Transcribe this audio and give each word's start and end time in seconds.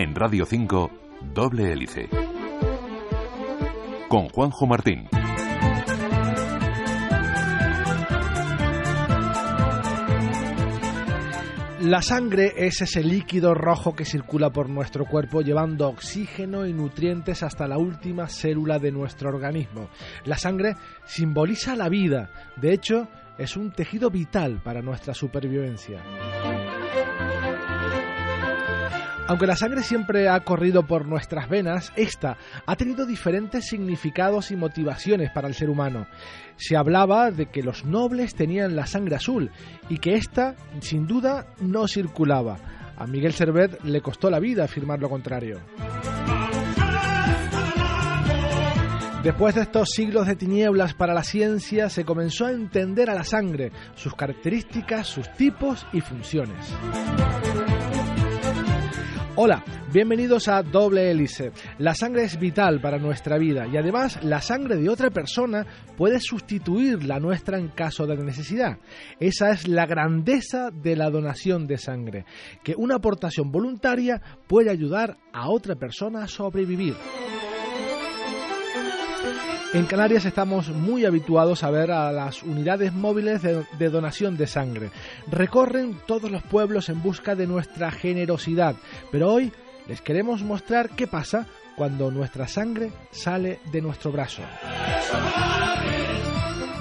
En 0.00 0.14
Radio 0.14 0.46
5, 0.46 0.90
Doble 1.34 1.72
Hélice. 1.72 2.08
Con 4.08 4.30
Juanjo 4.30 4.66
Martín. 4.66 5.06
La 11.82 12.00
sangre 12.00 12.54
es 12.56 12.80
ese 12.80 13.04
líquido 13.04 13.52
rojo 13.52 13.94
que 13.94 14.06
circula 14.06 14.48
por 14.48 14.70
nuestro 14.70 15.04
cuerpo 15.04 15.42
llevando 15.42 15.90
oxígeno 15.90 16.64
y 16.66 16.72
nutrientes 16.72 17.42
hasta 17.42 17.68
la 17.68 17.76
última 17.76 18.26
célula 18.26 18.78
de 18.78 18.92
nuestro 18.92 19.28
organismo. 19.28 19.90
La 20.24 20.38
sangre 20.38 20.76
simboliza 21.04 21.76
la 21.76 21.90
vida, 21.90 22.30
de 22.56 22.72
hecho 22.72 23.06
es 23.36 23.54
un 23.54 23.70
tejido 23.70 24.08
vital 24.08 24.62
para 24.62 24.80
nuestra 24.80 25.12
supervivencia. 25.12 26.02
Aunque 29.30 29.46
la 29.46 29.54
sangre 29.54 29.84
siempre 29.84 30.28
ha 30.28 30.40
corrido 30.40 30.88
por 30.88 31.06
nuestras 31.06 31.48
venas, 31.48 31.92
esta 31.94 32.36
ha 32.66 32.74
tenido 32.74 33.06
diferentes 33.06 33.64
significados 33.64 34.50
y 34.50 34.56
motivaciones 34.56 35.30
para 35.30 35.46
el 35.46 35.54
ser 35.54 35.70
humano. 35.70 36.08
Se 36.56 36.76
hablaba 36.76 37.30
de 37.30 37.46
que 37.46 37.62
los 37.62 37.84
nobles 37.84 38.34
tenían 38.34 38.74
la 38.74 38.86
sangre 38.86 39.14
azul 39.14 39.52
y 39.88 39.98
que 39.98 40.14
esta, 40.14 40.56
sin 40.80 41.06
duda, 41.06 41.46
no 41.60 41.86
circulaba. 41.86 42.56
A 42.96 43.06
Miguel 43.06 43.32
Servet 43.32 43.80
le 43.84 44.00
costó 44.00 44.30
la 44.30 44.40
vida 44.40 44.64
afirmar 44.64 44.98
lo 44.98 45.08
contrario. 45.08 45.60
Después 49.22 49.54
de 49.54 49.60
estos 49.60 49.90
siglos 49.90 50.26
de 50.26 50.34
tinieblas 50.34 50.94
para 50.94 51.14
la 51.14 51.22
ciencia, 51.22 51.88
se 51.88 52.04
comenzó 52.04 52.46
a 52.46 52.50
entender 52.50 53.08
a 53.08 53.14
la 53.14 53.22
sangre, 53.22 53.70
sus 53.94 54.12
características, 54.16 55.06
sus 55.06 55.32
tipos 55.34 55.86
y 55.92 56.00
funciones. 56.00 56.74
Hola, 59.36 59.64
bienvenidos 59.92 60.48
a 60.48 60.62
Doble 60.62 61.08
Hélice. 61.08 61.52
La 61.78 61.94
sangre 61.94 62.24
es 62.24 62.38
vital 62.38 62.80
para 62.80 62.98
nuestra 62.98 63.38
vida 63.38 63.68
y 63.68 63.76
además 63.76 64.22
la 64.24 64.42
sangre 64.42 64.74
de 64.74 64.88
otra 64.88 65.10
persona 65.10 65.64
puede 65.96 66.18
sustituir 66.18 67.04
la 67.04 67.20
nuestra 67.20 67.56
en 67.56 67.68
caso 67.68 68.08
de 68.08 68.16
necesidad. 68.16 68.78
Esa 69.20 69.52
es 69.52 69.68
la 69.68 69.86
grandeza 69.86 70.70
de 70.72 70.96
la 70.96 71.10
donación 71.10 71.68
de 71.68 71.78
sangre, 71.78 72.24
que 72.64 72.74
una 72.76 72.96
aportación 72.96 73.52
voluntaria 73.52 74.20
puede 74.48 74.68
ayudar 74.68 75.16
a 75.32 75.48
otra 75.48 75.76
persona 75.76 76.24
a 76.24 76.28
sobrevivir. 76.28 76.96
En 79.72 79.86
Canarias 79.86 80.24
estamos 80.24 80.68
muy 80.70 81.04
habituados 81.04 81.62
a 81.62 81.70
ver 81.70 81.92
a 81.92 82.10
las 82.10 82.42
unidades 82.42 82.92
móviles 82.92 83.40
de, 83.40 83.88
donación 83.88 84.36
de 84.36 84.48
sangre. 84.48 84.90
Recorren 85.30 85.96
todos 86.06 86.28
los 86.28 86.42
pueblos 86.42 86.88
en 86.88 87.00
busca 87.00 87.36
de 87.36 87.46
nuestra 87.46 87.92
generosidad, 87.92 88.74
pero 89.12 89.32
hoy 89.32 89.52
les 89.86 90.00
queremos 90.00 90.42
mostrar 90.42 90.90
qué 90.90 91.06
pasa 91.06 91.46
cuando 91.76 92.10
nuestra 92.10 92.48
sangre 92.48 92.90
sale 93.12 93.60
de 93.70 93.80
nuestro 93.80 94.10
brazo. 94.10 94.42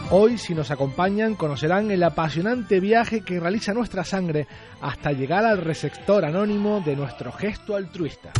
Hoy, 0.09 0.39
si 0.39 0.55
nos 0.55 0.71
acompañan, 0.71 1.35
conocerán 1.35 1.91
el 1.91 2.01
apasionante 2.01 2.79
viaje 2.79 3.21
que 3.21 3.39
realiza 3.39 3.71
nuestra 3.71 4.03
sangre 4.03 4.47
hasta 4.81 5.11
llegar 5.11 5.45
al 5.45 5.59
receptor 5.59 6.25
anónimo 6.25 6.81
de 6.83 6.95
nuestro 6.95 7.31
gesto 7.31 7.75
altruista. 7.75 8.31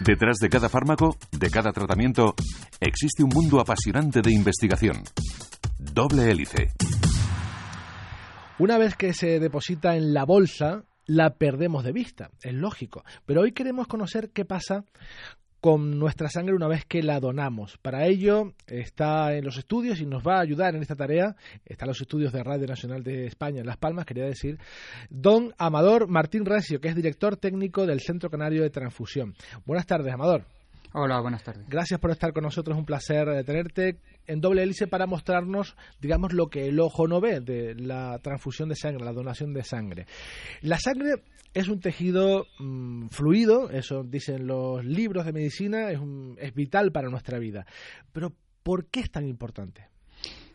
Detrás 0.00 0.36
de 0.38 0.50
cada 0.50 0.68
fármaco, 0.68 1.16
de 1.32 1.48
cada 1.48 1.72
tratamiento, 1.72 2.34
existe 2.80 3.22
un 3.22 3.30
mundo 3.30 3.60
apasionante 3.60 4.20
de 4.20 4.30
investigación. 4.30 5.02
Doble 5.78 6.30
hélice. 6.30 6.72
Una 8.58 8.76
vez 8.76 8.94
que 8.94 9.14
se 9.14 9.40
deposita 9.40 9.96
en 9.96 10.12
la 10.12 10.24
bolsa, 10.24 10.84
la 11.06 11.34
perdemos 11.36 11.82
de 11.82 11.92
vista, 11.92 12.30
es 12.42 12.52
lógico. 12.52 13.04
Pero 13.24 13.42
hoy 13.42 13.52
queremos 13.52 13.86
conocer 13.86 14.30
qué 14.32 14.44
pasa 14.44 14.84
con 15.60 15.98
nuestra 15.98 16.28
sangre 16.28 16.54
una 16.54 16.68
vez 16.68 16.84
que 16.84 17.02
la 17.02 17.20
donamos. 17.20 17.78
Para 17.78 18.06
ello 18.06 18.52
está 18.66 19.34
en 19.34 19.44
los 19.44 19.58
estudios 19.58 20.00
y 20.00 20.06
nos 20.06 20.22
va 20.22 20.36
a 20.36 20.42
ayudar 20.42 20.74
en 20.74 20.82
esta 20.82 20.96
tarea, 20.96 21.36
está 21.64 21.84
en 21.84 21.88
los 21.88 22.00
estudios 22.00 22.32
de 22.32 22.42
Radio 22.42 22.66
Nacional 22.66 23.02
de 23.02 23.26
España 23.26 23.60
en 23.60 23.66
Las 23.66 23.76
Palmas, 23.76 24.06
quería 24.06 24.24
decir, 24.24 24.58
don 25.10 25.54
Amador 25.58 26.08
Martín 26.08 26.44
Recio, 26.44 26.80
que 26.80 26.88
es 26.88 26.96
director 26.96 27.36
técnico 27.36 27.86
del 27.86 28.00
Centro 28.00 28.30
Canario 28.30 28.62
de 28.62 28.70
Transfusión. 28.70 29.34
Buenas 29.64 29.86
tardes, 29.86 30.12
Amador. 30.12 30.55
Hola, 30.98 31.20
buenas 31.20 31.44
tardes. 31.44 31.68
Gracias 31.68 32.00
por 32.00 32.10
estar 32.10 32.32
con 32.32 32.44
nosotros, 32.44 32.74
un 32.74 32.86
placer 32.86 33.28
eh, 33.28 33.44
tenerte 33.44 33.98
en 34.26 34.40
doble 34.40 34.62
hélice 34.62 34.86
para 34.86 35.06
mostrarnos, 35.06 35.76
digamos, 36.00 36.32
lo 36.32 36.48
que 36.48 36.68
el 36.68 36.80
ojo 36.80 37.06
no 37.06 37.20
ve 37.20 37.40
de 37.40 37.74
la 37.74 38.18
transfusión 38.20 38.70
de 38.70 38.76
sangre, 38.76 39.04
la 39.04 39.12
donación 39.12 39.52
de 39.52 39.62
sangre. 39.62 40.06
La 40.62 40.78
sangre 40.78 41.22
es 41.52 41.68
un 41.68 41.80
tejido 41.80 42.46
mm, 42.58 43.08
fluido, 43.08 43.68
eso 43.68 44.04
dicen 44.04 44.46
los 44.46 44.82
libros 44.86 45.26
de 45.26 45.34
medicina, 45.34 45.90
es, 45.90 46.00
es 46.38 46.54
vital 46.54 46.92
para 46.92 47.10
nuestra 47.10 47.38
vida. 47.38 47.66
Pero, 48.10 48.32
¿por 48.62 48.86
qué 48.86 49.00
es 49.00 49.10
tan 49.10 49.26
importante? 49.26 49.90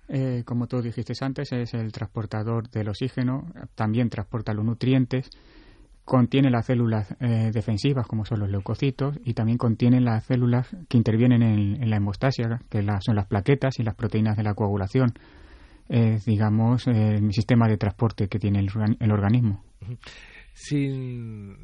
Eh, 0.08 0.42
como 0.44 0.66
tú 0.66 0.82
dijiste 0.82 1.14
antes, 1.22 1.52
es 1.52 1.76
el 1.76 1.92
transportador 1.92 2.68
del 2.72 2.90
oxígeno, 2.90 3.46
también 3.76 4.10
transporta 4.10 4.56
los 4.56 4.66
nutrientes 4.66 5.30
contiene 6.06 6.50
las 6.50 6.66
células 6.66 7.16
eh, 7.20 7.52
defensivas, 7.54 8.08
como 8.08 8.26
son 8.26 8.40
los 8.40 8.50
leucocitos, 8.50 9.18
y 9.24 9.34
también 9.34 9.58
contiene 9.58 10.02
las 10.02 10.26
células 10.26 10.76
que 10.90 10.98
intervienen 10.98 11.42
en, 11.42 11.90
la 11.90 11.98
hemostasia, 11.98 12.62
que 12.70 12.86
son 13.02 13.16
las 13.16 13.28
plaquetas 13.28 13.80
y 13.80 13.84
las 13.84 13.96
proteínas 13.96 14.38
de 14.38 14.44
la 14.44 14.54
coagulación. 14.54 15.14
Es, 15.90 16.26
digamos, 16.26 16.88
el 16.88 17.32
sistema 17.34 17.68
de 17.68 17.78
transporte 17.78 18.28
que 18.28 18.40
tiene 18.40 18.60
el, 18.60 19.12
organismo. 19.12 19.64
sin 20.54 21.58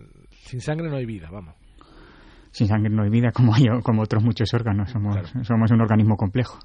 sangre 0.59 0.89
no 0.89 0.97
hay 0.97 1.05
vida, 1.05 1.29
vamos 1.31 1.55
sin 2.51 2.67
sangre 2.67 2.89
no 2.89 3.03
hay 3.03 3.09
vida 3.09 3.31
como 3.31 3.55
yo, 3.57 3.81
como 3.83 4.01
otros 4.03 4.23
muchos 4.23 4.53
órganos. 4.53 4.91
Somos, 4.91 5.17
somos 5.43 5.71
un 5.71 5.81
organismo 5.81 6.17
complejo. 6.17 6.59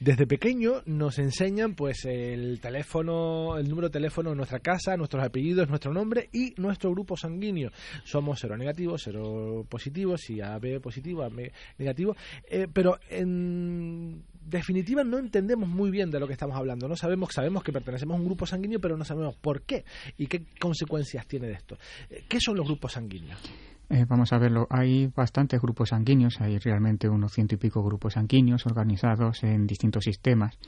Desde 0.00 0.26
pequeño 0.26 0.82
nos 0.86 1.18
enseñan 1.18 1.74
pues 1.74 2.04
el 2.04 2.60
teléfono, 2.60 3.56
el 3.58 3.68
número 3.68 3.88
de 3.88 3.92
teléfono 3.92 4.30
de 4.30 4.36
nuestra 4.36 4.60
casa, 4.60 4.96
nuestros 4.96 5.24
apellidos, 5.24 5.68
nuestro 5.68 5.92
nombre 5.92 6.28
y 6.32 6.54
nuestro 6.56 6.90
grupo 6.90 7.16
sanguíneo. 7.16 7.70
Somos 8.04 8.38
cero 8.40 8.56
negativos, 8.56 9.02
cero 9.04 9.64
positivos, 9.68 10.28
y 10.30 10.40
AB 10.40 10.80
positivo, 10.80 11.22
AB 11.22 11.50
negativo. 11.78 12.16
Eh, 12.48 12.68
pero 12.72 12.98
en 13.08 14.22
definitiva 14.46 15.02
no 15.04 15.18
entendemos 15.18 15.68
muy 15.68 15.90
bien 15.90 16.10
de 16.10 16.20
lo 16.20 16.26
que 16.26 16.32
estamos 16.32 16.56
hablando. 16.56 16.88
No 16.88 16.96
sabemos, 16.96 17.30
sabemos 17.32 17.62
que 17.62 17.72
pertenecemos 17.72 18.16
a 18.16 18.20
un 18.20 18.26
grupo 18.26 18.46
sanguíneo, 18.46 18.80
pero 18.80 18.96
no 18.96 19.04
sabemos 19.04 19.36
por 19.36 19.62
qué 19.62 19.84
y 20.16 20.26
qué 20.26 20.44
consecuencias 20.60 21.26
tiene 21.26 21.48
de 21.48 21.54
esto. 21.54 21.76
Eh, 22.10 22.24
¿Qué 22.28 22.40
son 22.40 22.56
los 22.56 22.66
grupos 22.66 22.92
sanguíneos? 22.92 23.40
Eh, 23.88 24.04
vamos 24.08 24.32
a 24.32 24.38
verlo. 24.38 24.66
Hay 24.70 25.06
bastantes 25.06 25.60
grupos 25.60 25.90
sanguíneos, 25.90 26.40
hay 26.40 26.58
realmente 26.58 27.08
unos 27.08 27.32
ciento 27.32 27.54
y 27.54 27.58
pico 27.58 27.82
grupos 27.84 28.14
sanguíneos 28.14 28.66
organizados 28.66 29.44
en 29.44 29.66
distintos 29.66 30.04
sistemas. 30.04 30.58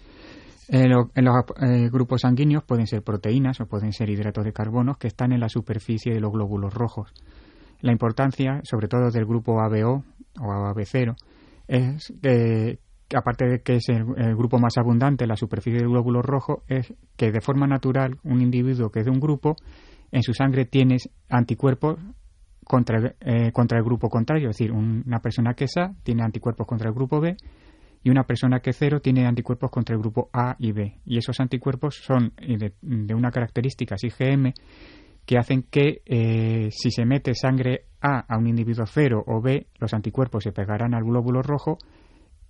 en 0.68 0.90
los 0.90 1.44
eh, 1.60 1.88
grupos 1.90 2.20
sanguíneos 2.20 2.62
pueden 2.62 2.86
ser 2.86 3.02
proteínas 3.02 3.60
o 3.60 3.66
pueden 3.66 3.92
ser 3.92 4.10
hidratos 4.10 4.44
de 4.44 4.52
carbono 4.52 4.94
que 4.94 5.08
están 5.08 5.32
en 5.32 5.40
la 5.40 5.48
superficie 5.48 6.12
de 6.12 6.20
los 6.20 6.30
glóbulos 6.30 6.74
rojos. 6.74 7.12
La 7.80 7.92
importancia, 7.92 8.60
sobre 8.64 8.86
todo 8.86 9.10
del 9.10 9.24
grupo 9.24 9.60
ABO 9.60 10.04
o 10.40 10.44
AB0, 10.44 11.16
es 11.66 12.12
que, 12.22 12.78
aparte 13.16 13.46
de 13.46 13.62
que 13.62 13.76
es 13.76 13.88
el, 13.88 14.04
el, 14.16 14.36
grupo 14.36 14.58
más 14.58 14.76
abundante 14.76 15.24
en 15.24 15.28
la 15.28 15.36
superficie 15.36 15.80
del 15.80 15.88
glóbulo 15.88 16.22
rojo, 16.22 16.62
es 16.68 16.92
que 17.16 17.32
de 17.32 17.40
forma 17.40 17.66
natural 17.66 18.18
un 18.22 18.42
individuo 18.42 18.90
que 18.90 19.00
es 19.00 19.06
de 19.06 19.10
un 19.10 19.20
grupo 19.20 19.56
en 20.12 20.22
su 20.22 20.34
sangre 20.34 20.66
tiene 20.66 20.96
anticuerpos 21.28 21.98
contra, 22.68 23.14
eh, 23.20 23.50
contra 23.50 23.78
el 23.78 23.84
grupo 23.84 24.08
contrario, 24.08 24.50
es 24.50 24.58
decir, 24.58 24.70
una 24.70 25.18
persona 25.20 25.54
que 25.54 25.64
es 25.64 25.76
A 25.78 25.92
tiene 26.04 26.22
anticuerpos 26.22 26.66
contra 26.66 26.88
el 26.88 26.94
grupo 26.94 27.20
B 27.20 27.36
y 28.04 28.10
una 28.10 28.24
persona 28.24 28.60
que 28.60 28.70
es 28.70 28.76
cero 28.78 29.00
tiene 29.00 29.26
anticuerpos 29.26 29.70
contra 29.70 29.96
el 29.96 30.00
grupo 30.00 30.28
A 30.32 30.54
y 30.58 30.72
B. 30.72 31.00
Y 31.04 31.18
esos 31.18 31.40
anticuerpos 31.40 31.96
son 31.96 32.32
de, 32.36 32.74
de 32.80 33.14
una 33.14 33.30
característica 33.30 33.96
IgM 34.00 34.52
que 35.26 35.36
hacen 35.36 35.64
que 35.70 36.02
eh, 36.06 36.68
si 36.70 36.90
se 36.90 37.04
mete 37.04 37.34
sangre 37.34 37.86
A 38.00 38.20
a 38.20 38.38
un 38.38 38.46
individuo 38.46 38.86
cero 38.86 39.24
o 39.26 39.40
B, 39.40 39.66
los 39.78 39.92
anticuerpos 39.92 40.44
se 40.44 40.52
pegarán 40.52 40.94
al 40.94 41.04
glóbulo 41.04 41.42
rojo 41.42 41.78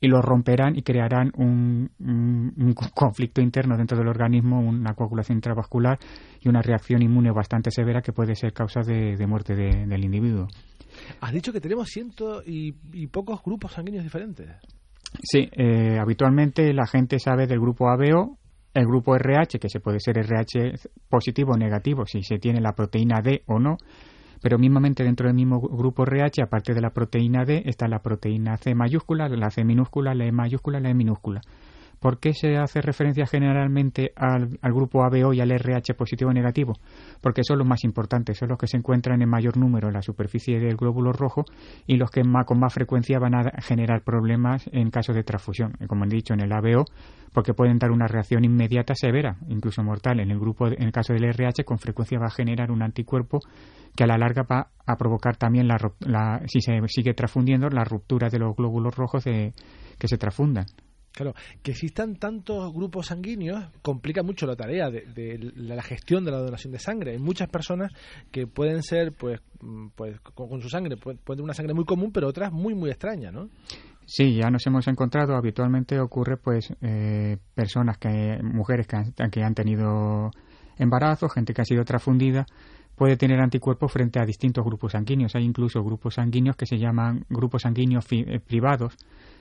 y 0.00 0.08
lo 0.08 0.20
romperán 0.22 0.76
y 0.76 0.82
crearán 0.82 1.32
un, 1.36 1.90
conflicto 2.94 3.40
interno 3.40 3.76
dentro 3.76 3.98
del 3.98 4.08
organismo, 4.08 4.60
una 4.60 4.94
coagulación 4.94 5.38
intravascular 5.38 5.98
y 6.40 6.48
una 6.48 6.62
reacción 6.62 7.02
inmune 7.02 7.30
bastante 7.32 7.70
severa 7.70 8.02
que 8.02 8.12
puede 8.12 8.34
ser 8.34 8.52
causa 8.52 8.80
de, 8.80 9.26
muerte 9.26 9.54
del 9.54 10.04
individuo. 10.04 10.48
Has 11.20 11.32
dicho 11.32 11.52
que 11.52 11.60
tenemos 11.60 11.88
ciento 11.88 12.42
y, 12.44 12.72
pocos 13.08 13.42
grupos 13.42 13.72
sanguíneos 13.72 14.04
diferentes. 14.04 14.48
Sí, 15.22 15.48
eh, 15.52 15.98
habitualmente 15.98 16.72
la 16.72 16.86
gente 16.86 17.18
sabe 17.18 17.46
del 17.46 17.60
grupo 17.60 17.88
ABO, 17.88 18.38
el 18.74 18.86
grupo 18.86 19.16
RH, 19.16 19.58
que 19.58 19.68
se 19.68 19.80
puede 19.80 20.00
ser 20.00 20.18
RH 20.18 20.90
positivo 21.08 21.52
o 21.52 21.56
negativo 21.56 22.04
si 22.06 22.22
se 22.22 22.38
tiene 22.38 22.60
la 22.60 22.74
proteína 22.74 23.20
D 23.22 23.42
o 23.46 23.58
no, 23.58 23.78
pero 24.40 24.58
mismamente 24.58 25.05
dentro 25.05 25.26
del 25.26 25.37
mismo 25.37 25.61
grupo 25.61 26.05
RH, 26.05 26.43
aparte 26.43 26.75
de 26.75 26.81
la 26.81 26.90
proteína 26.90 27.44
D, 27.44 27.62
está 27.67 27.88
la 27.88 28.00
proteína 28.00 28.56
C 28.56 28.75
mayúscula, 28.75 29.29
la 29.29 29.50
C 29.50 29.64
minúscula, 29.64 30.14
la 30.14 30.26
E 30.26 30.32
mayúscula, 30.32 30.81
la 30.81 30.90
E 30.90 30.94
minúscula. 30.94 31.40
¿Por 32.00 32.20
qué 32.20 32.32
se 32.32 32.56
hace 32.56 32.80
referencia 32.80 33.26
generalmente 33.26 34.12
al, 34.14 34.58
grupo 34.62 35.02
ABO 35.04 35.32
y 35.32 35.40
al 35.40 35.50
RH 35.50 35.94
positivo 35.94 36.30
o 36.30 36.32
negativo? 36.32 36.74
Porque 37.20 37.42
son 37.42 37.58
los 37.58 37.66
más 37.66 37.82
importantes, 37.84 38.38
son 38.38 38.50
los 38.50 38.58
que 38.58 38.68
se 38.68 38.76
encuentran 38.76 39.20
en 39.20 39.28
mayor 39.28 39.56
número 39.56 39.88
en 39.88 39.94
la 39.94 40.02
superficie 40.02 40.60
del 40.60 40.76
glóbulo 40.76 41.12
rojo 41.12 41.44
y 41.86 41.96
los 41.96 42.10
que 42.10 42.22
con 42.46 42.60
más 42.60 42.72
frecuencia 42.72 43.18
van 43.18 43.34
a 43.34 43.50
generar 43.62 44.02
problemas 44.02 44.68
en 44.72 44.90
caso 44.90 45.12
de 45.12 45.24
transfusión. 45.24 45.72
Como 45.88 46.04
he 46.04 46.08
dicho, 46.08 46.34
en 46.34 46.40
el 46.40 46.52
ABO, 46.52 46.84
porque 47.32 47.54
pueden 47.54 47.78
dar 47.78 47.90
una 47.90 48.06
reacción 48.06 48.44
inmediata 48.44 48.94
severa, 48.94 49.36
incluso 49.48 49.82
mortal. 49.82 50.20
En 50.20 50.30
el 50.30 50.38
grupo, 50.38 50.68
en 50.68 50.82
el 50.82 50.92
caso 50.92 51.12
del 51.12 51.24
RH, 51.24 51.64
con 51.64 51.78
frecuencia 51.78 52.18
va 52.18 52.26
a 52.26 52.30
generar 52.30 52.70
un 52.70 52.82
anticuerpo 52.82 53.40
que 53.96 54.04
a 54.04 54.06
la 54.06 54.18
larga 54.18 54.42
va 54.42 54.68
a 54.86 54.96
provocar 54.96 55.36
también, 55.36 55.66
la, 55.66 56.42
si 56.46 56.60
se 56.60 56.80
sigue 56.86 57.14
transfundiendo, 57.14 57.68
la 57.68 57.82
ruptura 57.82 58.28
de 58.28 58.38
los 58.38 58.54
glóbulos 58.54 58.94
rojos 58.94 59.24
que 59.24 59.52
se 60.08 60.18
transfundan. 60.18 60.66
Claro, 61.18 61.34
que 61.64 61.72
existan 61.72 62.14
tantos 62.14 62.72
grupos 62.72 63.06
sanguíneos 63.06 63.64
complica 63.82 64.22
mucho 64.22 64.46
la 64.46 64.54
tarea 64.54 64.88
de, 64.88 65.52
la 65.56 65.82
gestión 65.82 66.24
de 66.24 66.30
la 66.30 66.38
donación 66.38 66.72
de 66.72 66.78
sangre. 66.78 67.10
Hay 67.10 67.18
muchas 67.18 67.48
personas 67.48 67.90
que 68.30 68.46
pueden 68.46 68.84
ser, 68.84 69.14
pues, 69.18 69.40
mm, 69.60 69.88
pues 69.96 70.20
con, 70.20 70.62
su 70.62 70.68
sangre, 70.68 70.96
pueden 70.96 71.18
tener 71.18 71.42
una 71.42 71.54
sangre 71.54 71.74
muy 71.74 71.84
común, 71.84 72.12
pero 72.12 72.28
otras 72.28 72.52
muy, 72.52 72.76
muy 72.76 72.90
extrañas, 72.90 73.32
¿no? 73.32 73.48
Sí, 74.06 74.36
ya 74.36 74.48
nos 74.48 74.64
hemos 74.68 74.86
encontrado, 74.86 75.34
habitualmente 75.34 75.98
ocurre, 75.98 76.36
pues, 76.36 76.72
eh, 76.82 77.36
personas 77.52 77.98
que, 77.98 78.38
mujeres 78.40 78.86
que 78.86 78.96
han, 78.96 79.12
que 79.12 79.42
han 79.42 79.54
tenido 79.54 80.30
embarazo, 80.76 81.28
gente 81.28 81.52
que 81.52 81.62
ha 81.62 81.64
sido 81.64 81.84
transfundida, 81.84 82.46
puede 82.98 83.16
tener 83.16 83.40
anticuerpos 83.40 83.90
frente 83.90 84.20
a 84.20 84.26
distintos 84.26 84.64
grupos 84.64 84.92
sanguíneos. 84.92 85.34
Hay 85.34 85.44
incluso 85.44 85.82
grupos 85.82 86.14
sanguíneos 86.14 86.56
que 86.56 86.66
se 86.66 86.76
llaman 86.76 87.24
grupos 87.30 87.62
sanguíneos 87.62 88.04
eh, 88.10 88.40
privados, 88.46 88.94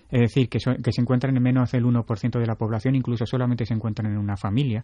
es 0.09 0.21
decir, 0.21 0.47
que, 0.47 0.59
se 0.59 1.01
encuentran 1.01 1.35
en 1.35 1.43
menos 1.43 1.71
del 1.71 1.83
1% 1.83 2.39
de 2.39 2.45
la 2.45 2.55
población, 2.55 2.95
incluso 2.95 3.25
solamente 3.25 3.65
se 3.65 3.73
encuentran 3.73 4.11
en 4.11 4.17
una 4.17 4.37
familia. 4.37 4.81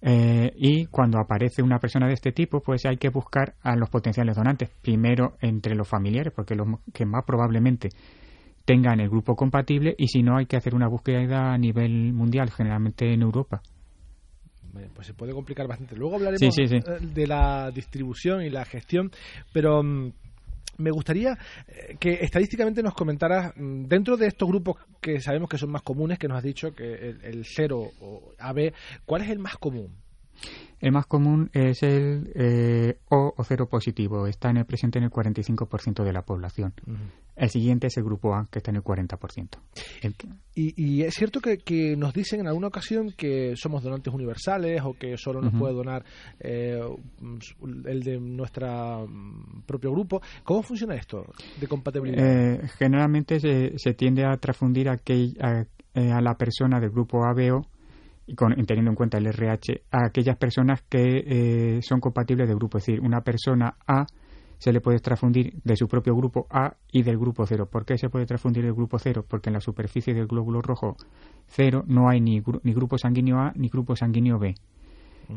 Eh, 0.00 0.52
y 0.56 0.86
cuando 0.86 1.20
aparece 1.20 1.62
una 1.62 1.78
persona 1.78 2.08
de 2.08 2.14
este 2.14 2.32
tipo, 2.32 2.60
pues 2.60 2.86
hay 2.86 2.96
que 2.96 3.10
buscar 3.10 3.54
a 3.62 3.76
los 3.76 3.90
potenciales 3.90 4.34
donantes, 4.34 4.70
primero 4.82 5.36
entre 5.40 5.74
los 5.76 5.86
familiares, 5.86 6.32
porque 6.34 6.54
los 6.56 6.66
que 6.92 7.04
más 7.04 7.24
probablemente 7.24 7.90
tengan 8.64 9.00
el 9.00 9.08
grupo 9.08 9.36
compatible, 9.36 9.94
y 9.96 10.08
si 10.08 10.22
no, 10.22 10.36
hay 10.36 10.46
que 10.46 10.56
hacer 10.56 10.74
una 10.74 10.88
búsqueda 10.88 11.52
a 11.52 11.58
nivel 11.58 12.12
mundial, 12.12 12.50
generalmente 12.50 13.12
en 13.12 13.22
Europa. 13.22 13.60
Pues 14.94 15.06
se 15.06 15.14
puede 15.14 15.32
complicar 15.32 15.66
bastante. 15.66 15.96
Luego 15.96 16.16
hablaremos 16.16 16.58
eh, 16.58 16.80
de 17.00 17.26
la 17.26 17.70
distribución 17.70 18.42
y 18.42 18.50
la 18.50 18.64
gestión, 18.64 19.10
pero 19.52 19.82
mm, 19.82 20.12
me 20.78 20.90
gustaría 20.90 21.36
eh, 21.66 21.96
que 21.98 22.14
estadísticamente 22.20 22.82
nos 22.82 22.94
comentaras, 22.94 23.52
mm, 23.56 23.84
dentro 23.84 24.16
de 24.16 24.26
estos 24.26 24.48
grupos 24.48 24.76
que 25.00 25.20
sabemos 25.20 25.48
que 25.48 25.58
son 25.58 25.70
más 25.70 25.82
comunes, 25.82 26.18
que 26.18 26.28
nos 26.28 26.38
has 26.38 26.44
dicho 26.44 26.72
que 26.72 26.84
el, 26.94 27.24
el 27.24 27.44
0 27.44 27.90
o 28.00 28.32
AB, 28.38 28.72
¿cuál 29.04 29.22
es 29.22 29.30
el 29.30 29.38
más 29.38 29.56
común? 29.56 30.07
El 30.80 30.92
más 30.92 31.06
común 31.06 31.50
es 31.52 31.82
el 31.82 32.30
eh, 32.34 32.98
O 33.08 33.34
o 33.36 33.44
cero 33.44 33.68
positivo, 33.68 34.26
está 34.26 34.50
en 34.50 34.58
el 34.58 34.64
presente 34.64 34.98
en 34.98 35.04
el 35.04 35.10
45% 35.10 36.04
de 36.04 36.12
la 36.12 36.22
población. 36.22 36.72
El 37.36 37.50
siguiente 37.50 37.86
es 37.86 37.96
el 37.96 38.04
grupo 38.04 38.34
A, 38.34 38.48
que 38.50 38.58
está 38.58 38.72
en 38.72 38.76
el 38.76 38.82
40%. 38.82 39.58
Y, 40.54 41.02
es 41.02 41.14
cierto 41.14 41.40
que, 41.40 41.96
nos 41.96 42.12
dicen 42.12 42.40
en 42.40 42.48
alguna 42.48 42.66
ocasión 42.66 43.12
que 43.16 43.54
somos 43.56 43.82
donantes 43.84 44.12
universales 44.12 44.82
o 44.84 44.94
que 44.94 45.16
solo 45.16 45.40
nos 45.40 45.54
puede 45.54 45.72
donar 45.72 46.04
eh, 46.40 46.80
el 47.84 48.02
de 48.02 48.18
nuestro 48.18 49.06
mm, 49.06 49.62
propio 49.66 49.92
grupo. 49.92 50.20
¿Cómo 50.42 50.62
funciona 50.62 50.96
esto 50.96 51.24
de 51.60 51.68
compatibilidad? 51.68 52.24
Eh, 52.24 52.68
generalmente 52.76 53.38
se, 53.38 53.94
tiende 53.94 54.24
a 54.24 54.36
transfundir 54.36 54.88
a, 54.88 54.98
a, 55.00 56.20
la 56.20 56.34
persona 56.34 56.80
del 56.80 56.90
grupo 56.90 57.24
ABO 57.24 57.66
y 57.70 57.77
con, 58.36 58.54
teniendo 58.66 58.90
en 58.90 58.96
cuenta 58.96 59.18
el 59.18 59.26
RH, 59.26 59.82
a 59.90 60.06
aquellas 60.06 60.36
personas 60.36 60.82
que 60.88 61.24
eh, 61.26 61.82
son 61.82 62.00
compatibles 62.00 62.48
de 62.48 62.54
grupo. 62.54 62.78
Es 62.78 62.86
decir, 62.86 63.00
una 63.00 63.20
persona 63.20 63.76
A 63.86 64.06
se 64.58 64.72
le 64.72 64.80
puede 64.80 64.98
transfundir 64.98 65.54
de 65.62 65.76
su 65.76 65.86
propio 65.86 66.14
grupo 66.16 66.46
A 66.50 66.74
y 66.90 67.02
del 67.02 67.16
grupo 67.16 67.46
0. 67.46 67.68
¿Por 67.70 67.84
qué 67.84 67.96
se 67.96 68.10
puede 68.10 68.26
transfundir 68.26 68.64
del 68.64 68.74
grupo 68.74 68.98
0? 68.98 69.24
Porque 69.28 69.50
en 69.50 69.54
la 69.54 69.60
superficie 69.60 70.12
del 70.12 70.26
glóbulo 70.26 70.60
rojo 70.60 70.96
0 71.46 71.84
no 71.86 72.08
hay 72.08 72.20
ni, 72.20 72.42
ni 72.62 72.74
grupo 72.74 72.98
sanguíneo 72.98 73.38
A 73.38 73.52
ni 73.54 73.68
grupo 73.68 73.94
sanguíneo 73.94 74.38
B. 74.38 74.54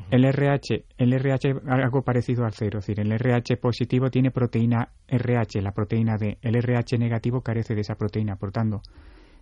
El 0.09 0.23
RH, 0.23 0.85
el 0.97 1.13
RH 1.13 1.61
algo 1.67 2.01
parecido 2.01 2.45
al 2.45 2.53
0, 2.53 2.79
es 2.79 2.87
decir, 2.87 3.01
el 3.01 3.11
RH 3.11 3.57
positivo 3.57 4.09
tiene 4.09 4.31
proteína 4.31 4.87
RH, 5.07 5.61
la 5.61 5.73
proteína 5.73 6.17
D. 6.17 6.37
El 6.41 6.55
RH 6.55 6.97
negativo 6.97 7.41
carece 7.41 7.75
de 7.75 7.81
esa 7.81 7.95
proteína, 7.95 8.37
por 8.37 8.53
tanto, 8.53 8.81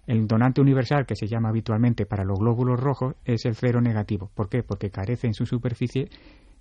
el 0.07 0.27
donante 0.27 0.61
universal, 0.61 1.05
que 1.05 1.15
se 1.15 1.27
llama 1.27 1.49
habitualmente 1.49 2.05
para 2.05 2.23
los 2.23 2.39
glóbulos 2.39 2.79
rojos, 2.79 3.15
es 3.25 3.45
el 3.45 3.55
cero 3.55 3.81
negativo. 3.81 4.31
¿Por 4.33 4.49
qué? 4.49 4.63
Porque 4.63 4.89
carece 4.89 5.27
en 5.27 5.33
su 5.33 5.45
superficie 5.45 6.09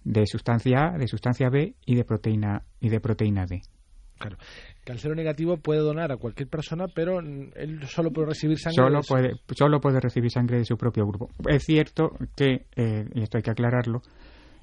de 0.05 0.27
sustancia 0.27 0.93
A, 0.95 0.99
de 0.99 1.07
sustancia 1.09 1.49
B 1.51 1.75
y 1.85 1.95
de 1.95 2.05
proteína, 2.05 2.63
y 2.81 2.89
de 2.89 3.01
proteína 3.01 3.47
D. 3.47 3.63
Claro, 4.19 4.37
que 4.85 4.93
al 4.93 4.99
cero 4.99 5.15
negativo 5.15 5.59
puede 5.59 5.81
donar 5.81 6.11
a 6.11 6.17
cualquier 6.17 6.49
persona, 6.49 6.87
pero 6.93 7.21
él 7.21 7.81
solo 7.87 8.11
puede 8.11 8.29
recibir 8.29 8.59
sangre. 8.59 8.77
Solo, 8.77 9.01
puede, 9.03 9.41
solo 9.57 9.81
puede 9.81 10.01
recibir 10.01 10.31
sangre 10.31 10.59
de 10.59 10.65
su 10.65 10.77
propio 10.77 11.07
grupo. 11.07 11.29
Es 11.49 11.65
cierto 11.65 12.11
que, 12.37 12.67
eh, 12.75 13.09
y 13.15 13.23
esto 13.23 13.39
hay 13.39 13.43
que 13.43 13.51
aclararlo, 13.53 14.03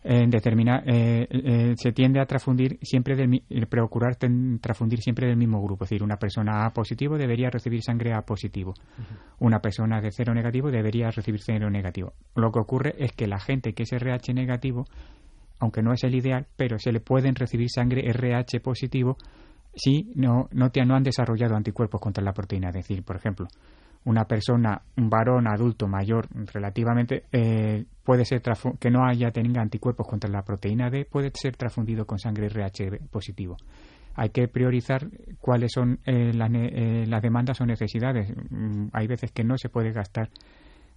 en 0.08 0.30
determinar, 0.30 0.84
eh, 0.86 1.28
eh, 1.32 1.74
se 1.76 1.92
tiende 1.92 2.20
a 2.20 2.28
transfundir 2.28 2.78
siempre 2.84 3.16
del 3.16 3.42
procurar 3.68 4.16
transfundir 4.16 5.02
siempre 5.02 5.28
del 5.28 5.36
mismo 5.36 5.60
grupo. 5.64 5.84
Es 5.84 5.90
decir, 5.90 6.04
una 6.04 6.18
persona 6.18 6.64
A 6.64 6.70
positivo 6.72 7.18
debería 7.18 7.50
recibir 7.50 7.82
sangre 7.82 8.14
A 8.14 8.22
positivo. 8.22 8.76
Una 9.40 9.60
persona 9.60 10.02
de 10.02 10.12
cero 10.12 10.36
negativo 10.36 10.70
debería 10.70 11.10
recibir 11.10 11.42
cero 11.42 11.72
negativo. 11.72 12.14
Lo 12.36 12.52
que 12.52 12.60
ocurre 12.60 12.94
es 13.00 13.14
que 13.14 13.26
la 13.26 13.40
gente 13.40 13.74
que 13.74 13.82
es 13.82 13.94
RH 13.94 14.36
negativo, 14.36 14.86
aunque 15.60 15.82
no 15.82 15.92
es 15.92 16.04
el 16.04 16.14
ideal, 16.14 16.46
pero 16.56 16.78
se 16.78 16.92
le 16.92 17.00
pueden 17.00 17.34
recibir 17.34 17.70
sangre 17.72 18.08
RH 18.08 18.60
positivo 18.60 19.18
si 19.74 20.12
no, 20.14 20.48
no, 20.52 20.70
te, 20.70 20.86
no 20.86 20.96
han 20.96 21.04
desarrollado 21.04 21.56
anticuerpos 21.56 22.00
contra 22.00 22.24
la 22.24 22.32
proteína. 22.32 22.70
Es 22.70 22.76
decir, 22.76 23.04
por 23.04 23.16
ejemplo, 23.16 23.48
una 24.06 24.26
persona, 24.26 24.82
un 24.98 25.10
varón 25.10 25.48
adulto 25.48 25.88
mayor 25.88 26.28
relativamente, 26.54 27.24
eh, 27.32 27.86
puede 28.04 28.24
ser 28.24 28.42
que 28.80 28.92
no 28.92 29.06
haya 29.06 29.32
tenido 29.32 29.60
anticuerpos 29.60 30.08
contra 30.08 30.30
la 30.30 30.44
proteína 30.44 30.90
D, 30.90 31.06
puede 31.06 31.32
ser 31.34 31.58
transfundido 31.58 32.06
con 32.06 32.20
sangre 32.20 32.48
RH 32.48 33.00
positivo. 33.10 33.58
Hay 34.14 34.30
que 34.30 34.48
priorizar 34.48 35.08
cuáles 35.42 35.72
son 35.74 36.00
eh, 36.06 36.32
eh, 36.32 37.06
las, 37.08 37.22
demandas 37.22 37.60
o 37.62 37.66
necesidades. 37.66 38.32
Mm, 38.50 38.88
hay 38.94 39.08
veces 39.08 39.32
que 39.32 39.44
no 39.44 39.58
se 39.58 39.70
puede 39.70 39.92
gastar 39.92 40.30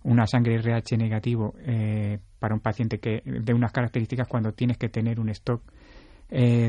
una 0.04 0.26
sangre 0.26 0.56
RH 0.56 0.96
negativo 0.96 1.54
para 2.38 2.54
un 2.54 2.60
paciente 2.60 3.00
que 3.00 3.20
de 3.24 3.52
unas 3.52 3.72
características 3.72 4.28
cuando 4.28 4.52
tienes 4.52 4.78
que 4.78 4.88
tener 4.88 5.18
un 5.18 5.28
stock 5.30 5.60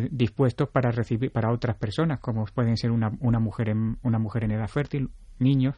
dispuesto 0.09 0.65
para 0.65 0.89
recibir 0.89 1.31
para 1.31 1.53
otras 1.53 1.77
personas 1.77 2.19
como 2.21 2.45
pueden 2.45 2.75
ser 2.75 2.89
una, 2.89 3.11
una 3.19 3.39
mujer 3.39 3.69
en 3.69 3.97
una 4.01 4.17
mujer 4.17 4.45
en 4.45 4.51
edad 4.51 4.67
fértil 4.67 5.11
niños 5.37 5.75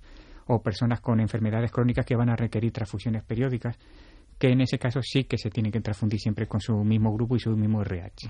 o 0.53 0.61
personas 0.61 0.99
con 0.99 1.19
enfermedades 1.19 1.71
crónicas 1.71 2.05
que 2.05 2.15
van 2.15 2.29
a 2.29 2.35
requerir 2.35 2.71
transfusiones 2.71 3.23
periódicas 3.23 3.77
que 4.41 4.49
en 4.49 4.61
ese 4.61 4.79
caso 4.79 5.03
sí 5.03 5.25
que 5.25 5.37
se 5.37 5.51
tiene 5.51 5.71
que 5.71 5.81
transfundir 5.81 6.19
siempre 6.19 6.47
con 6.47 6.59
su 6.59 6.73
mismo 6.83 7.13
grupo 7.13 7.35
y 7.35 7.39
su 7.39 7.51
mismo 7.51 7.83
RH. 7.83 8.27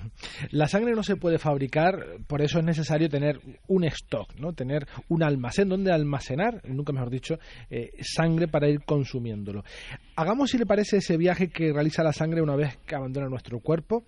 La 0.49 0.67
sangre 0.67 0.91
no 0.91 1.03
se 1.03 1.15
puede 1.15 1.37
fabricar, 1.37 2.17
por 2.27 2.41
eso 2.41 2.59
es 2.59 2.65
necesario 2.65 3.07
tener 3.07 3.39
un 3.69 3.85
stock, 3.85 4.35
¿no? 4.35 4.51
tener 4.51 4.85
un 5.07 5.23
almacén 5.23 5.69
donde 5.69 5.89
almacenar, 5.93 6.61
nunca 6.67 6.91
mejor 6.91 7.09
dicho, 7.11 7.39
eh, 7.69 7.91
sangre 8.01 8.49
para 8.49 8.67
ir 8.69 8.81
consumiéndolo. 8.83 9.63
Hagamos, 10.17 10.51
si 10.51 10.57
le 10.57 10.65
parece, 10.65 10.97
ese 10.97 11.15
viaje 11.15 11.47
que 11.47 11.71
realiza 11.71 12.03
la 12.03 12.11
sangre 12.11 12.41
una 12.41 12.57
vez 12.57 12.77
que 12.85 12.95
abandona 12.95 13.29
nuestro 13.29 13.61
cuerpo. 13.61 14.03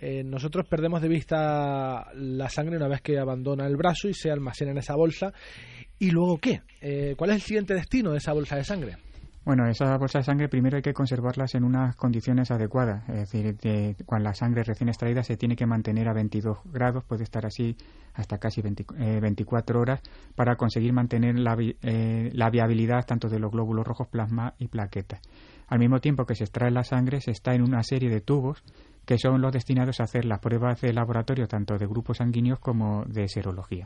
Eh, 0.00 0.22
nosotros 0.24 0.66
perdemos 0.66 1.02
de 1.02 1.08
vista 1.08 2.10
la 2.14 2.48
sangre 2.48 2.78
una 2.78 2.88
vez 2.88 3.02
que 3.02 3.18
abandona 3.18 3.66
el 3.66 3.76
brazo 3.76 4.08
y 4.08 4.14
se 4.14 4.30
almacena 4.30 4.70
en 4.70 4.78
esa 4.78 4.96
bolsa 4.96 5.34
¿Y 5.98 6.10
luego 6.10 6.38
qué? 6.38 6.62
Eh, 6.80 7.14
¿Cuál 7.16 7.30
es 7.30 7.36
el 7.36 7.42
siguiente 7.42 7.74
destino 7.74 8.12
de 8.12 8.18
esa 8.18 8.32
bolsa 8.32 8.56
de 8.56 8.64
sangre? 8.64 8.96
Bueno, 9.44 9.66
esa 9.68 9.98
bolsa 9.98 10.20
de 10.20 10.24
sangre 10.24 10.48
primero 10.48 10.76
hay 10.76 10.82
que 10.82 10.94
conservarlas 10.94 11.54
en 11.54 11.64
unas 11.64 11.94
condiciones 11.96 12.50
adecuadas. 12.50 13.06
Es 13.10 13.30
decir, 13.30 13.96
cuando 14.06 14.30
la 14.30 14.34
sangre 14.34 14.62
recién 14.62 14.88
extraída 14.88 15.22
se 15.22 15.36
tiene 15.36 15.54
que 15.54 15.66
mantener 15.66 16.08
a 16.08 16.14
22 16.14 16.60
grados, 16.72 17.04
puede 17.04 17.24
estar 17.24 17.44
así 17.44 17.76
hasta 18.14 18.38
casi 18.38 18.62
24 18.62 19.78
eh, 19.78 19.82
horas 19.82 20.00
para 20.34 20.56
conseguir 20.56 20.94
mantener 20.94 21.38
la, 21.38 21.58
eh, 21.60 22.30
la, 22.32 22.48
viabilidad 22.48 23.04
tanto 23.04 23.28
de 23.28 23.38
los 23.38 23.52
glóbulos 23.52 23.86
rojos, 23.86 24.08
plasma 24.08 24.54
y 24.58 24.68
plaquetas. 24.68 25.20
Al 25.68 25.78
mismo 25.78 26.00
tiempo 26.00 26.24
que 26.24 26.34
se 26.34 26.44
extrae 26.44 26.70
la 26.70 26.84
sangre, 26.84 27.20
se 27.20 27.32
está 27.32 27.54
en 27.54 27.62
una 27.62 27.82
serie 27.82 28.08
de 28.08 28.22
tubos 28.22 28.62
que 29.04 29.18
son 29.18 29.42
los 29.42 29.52
destinados 29.52 30.00
a 30.00 30.04
hacer 30.04 30.24
las 30.24 30.40
pruebas 30.40 30.80
de 30.80 30.94
laboratorio 30.94 31.46
tanto 31.48 31.76
de 31.76 31.86
grupos 31.86 32.16
sanguíneos 32.16 32.60
como 32.60 33.04
de 33.04 33.28
serología. 33.28 33.84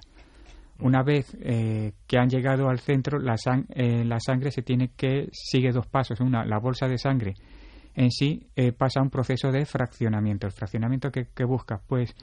Una 0.81 1.03
vez 1.03 1.37
eh, 1.41 1.93
que 2.07 2.19
han 2.19 2.29
llegado 2.29 2.69
al 2.69 2.79
centro, 2.79 3.19
la, 3.19 3.35
eh, 3.71 4.05
la, 4.05 4.21
sangre 4.21 4.53
se 4.53 4.63
tiene 4.63 4.93
que 4.97 5.29
sigue 5.33 5.73
dos 5.73 5.89
pasos. 5.89 6.21
Una, 6.21 6.45
la 6.45 6.59
bolsa 6.59 6.87
de 6.87 6.99
sangre 6.99 7.35
en 7.97 8.13
sí 8.13 8.47
eh, 8.55 8.73
pasa 8.73 9.03
un 9.03 9.11
proceso 9.11 9.51
de 9.51 9.65
fraccionamiento. 9.67 10.47
El 10.47 10.53
fraccionamiento 10.53 11.11
que, 11.11 11.45
busca, 11.45 11.81
pues, 11.85 12.15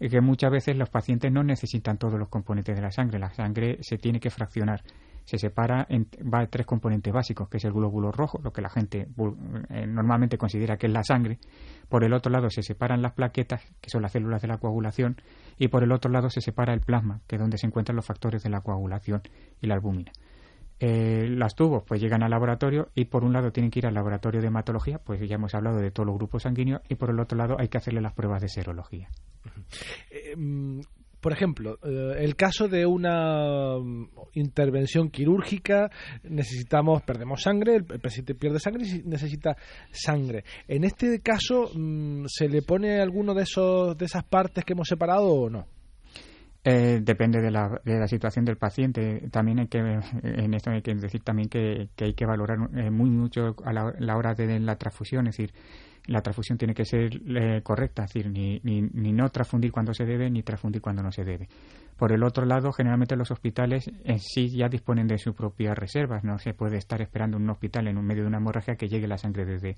que 0.00 0.20
muchas 0.20 0.50
veces 0.50 0.76
los 0.76 0.90
pacientes 0.90 1.30
no 1.30 1.44
necesitan 1.44 1.96
todos 1.96 2.18
los 2.18 2.28
componentes 2.28 2.74
de 2.74 2.82
la 2.82 2.90
sangre. 2.90 3.20
La 3.20 3.32
sangre 3.32 3.78
se 3.82 3.98
tiene 3.98 4.18
que 4.18 4.30
fraccionar 4.30 4.82
se 5.24 5.38
separa 5.38 5.86
en 5.88 6.08
tres 6.50 6.66
componentes 6.66 7.12
básicos, 7.12 7.48
que 7.48 7.58
es 7.58 7.64
el 7.64 7.72
glóbulo 7.72 8.12
rojo, 8.12 8.40
lo 8.42 8.52
que 8.52 8.62
la 8.62 8.68
gente 8.68 9.08
eh, 9.70 9.86
normalmente 9.86 10.38
considera 10.38 10.76
que 10.76 10.86
es 10.86 10.92
la 10.92 11.02
sangre. 11.04 11.38
Por 11.88 12.04
el 12.04 12.12
otro 12.12 12.32
lado 12.32 12.50
se 12.50 12.62
separan 12.62 13.02
las 13.02 13.12
plaquetas, 13.12 13.62
que 13.80 13.90
son 13.90 14.02
las 14.02 14.12
células 14.12 14.42
de 14.42 14.48
la 14.48 14.58
coagulación, 14.58 15.16
y 15.58 15.68
por 15.68 15.82
el 15.82 15.92
otro 15.92 16.10
lado 16.10 16.30
se 16.30 16.40
separa 16.40 16.74
el 16.74 16.80
plasma, 16.80 17.20
que 17.26 17.36
es 17.36 17.40
donde 17.40 17.58
se 17.58 17.66
encuentran 17.66 17.96
los 17.96 18.06
factores 18.06 18.42
de 18.42 18.50
la 18.50 18.60
coagulación 18.60 19.22
y 19.60 19.66
la 19.66 19.74
albúmina. 19.74 20.12
Eh, 20.84 21.28
las 21.28 21.54
tubos 21.54 21.84
pues 21.86 22.00
llegan 22.00 22.24
al 22.24 22.30
laboratorio 22.30 22.88
y 22.96 23.04
por 23.04 23.22
un 23.22 23.32
lado 23.32 23.52
tienen 23.52 23.70
que 23.70 23.78
ir 23.78 23.86
al 23.86 23.94
laboratorio 23.94 24.40
de 24.40 24.48
hematología, 24.48 24.98
pues 24.98 25.20
ya 25.28 25.36
hemos 25.36 25.54
hablado 25.54 25.76
de 25.76 25.92
todos 25.92 26.08
los 26.08 26.16
grupos 26.16 26.42
sanguíneos, 26.42 26.82
y 26.88 26.96
por 26.96 27.10
el 27.10 27.20
otro 27.20 27.38
lado 27.38 27.56
hay 27.60 27.68
que 27.68 27.78
hacerle 27.78 28.00
las 28.00 28.14
pruebas 28.14 28.42
de 28.42 28.48
serología. 28.48 29.08
Por 31.22 31.32
ejemplo, 31.32 31.78
eh, 31.84 32.16
el 32.18 32.34
caso 32.34 32.66
de 32.66 32.84
una 32.84 33.78
mm, 33.78 34.08
intervención 34.32 35.08
quirúrgica, 35.08 35.88
necesitamos, 36.24 37.00
perdemos 37.02 37.42
sangre, 37.42 37.76
el 37.76 38.00
paciente 38.00 38.34
pierde 38.34 38.58
sangre 38.58 38.84
y 38.88 39.02
necesita 39.04 39.56
sangre. 39.92 40.42
En 40.66 40.82
este 40.82 41.20
caso, 41.20 41.70
mm, 41.72 42.24
¿se 42.26 42.48
le 42.48 42.62
pone 42.62 43.00
alguno 43.00 43.34
de 43.34 43.44
esos 43.44 43.96
de 43.96 44.04
esas 44.04 44.24
partes 44.24 44.64
que 44.64 44.72
hemos 44.72 44.88
separado 44.88 45.28
o 45.28 45.48
no? 45.48 45.68
Eh, 46.64 47.00
depende 47.02 47.40
de 47.40 47.50
la, 47.50 47.80
de 47.84 47.98
la, 47.98 48.06
situación 48.06 48.44
del 48.44 48.56
paciente. 48.56 49.28
También 49.32 49.58
hay 49.58 49.66
que, 49.66 49.78
en 50.22 50.54
esto 50.54 50.70
hay 50.70 50.80
que 50.80 50.94
decir 50.94 51.22
también 51.24 51.48
que, 51.48 51.88
hay 51.98 52.14
que 52.14 52.24
valorar 52.24 52.58
eh, 52.76 52.88
muy 52.88 53.10
mucho 53.10 53.56
a 53.64 53.72
la, 53.72 54.16
hora 54.16 54.34
de 54.34 54.60
la 54.60 54.76
transfusión, 54.76 55.26
es 55.26 55.36
decir, 55.36 55.52
la 56.06 56.20
transfusión 56.20 56.58
tiene 56.58 56.74
que 56.74 56.84
ser 56.84 57.20
eh, 57.36 57.62
correcta, 57.62 58.04
es 58.04 58.12
decir, 58.12 58.30
ni, 58.30 58.60
ni, 58.62 58.82
ni, 58.82 59.12
no 59.12 59.28
transfundir 59.30 59.72
cuando 59.72 59.92
se 59.92 60.04
debe 60.04 60.30
ni 60.30 60.44
transfundir 60.44 60.80
cuando 60.80 61.02
no 61.02 61.10
se 61.10 61.24
debe. 61.24 61.48
Por 61.96 62.12
el 62.12 62.22
otro 62.22 62.46
lado, 62.46 62.72
generalmente 62.72 63.16
los 63.16 63.32
hospitales 63.32 63.90
en 64.04 64.20
sí 64.20 64.48
ya 64.48 64.68
disponen 64.68 65.08
de 65.08 65.18
sus 65.18 65.34
propias 65.34 65.76
reservas, 65.76 66.22
no 66.22 66.38
se 66.38 66.54
puede 66.54 66.76
estar 66.76 67.02
esperando 67.02 67.38
un 67.38 67.50
hospital 67.50 67.88
en 67.88 67.98
un 67.98 68.06
medio 68.06 68.22
de 68.22 68.28
una 68.28 68.38
hemorragia 68.38 68.76
que 68.76 68.88
llegue 68.88 69.08
la 69.08 69.18
sangre 69.18 69.44
desde 69.44 69.76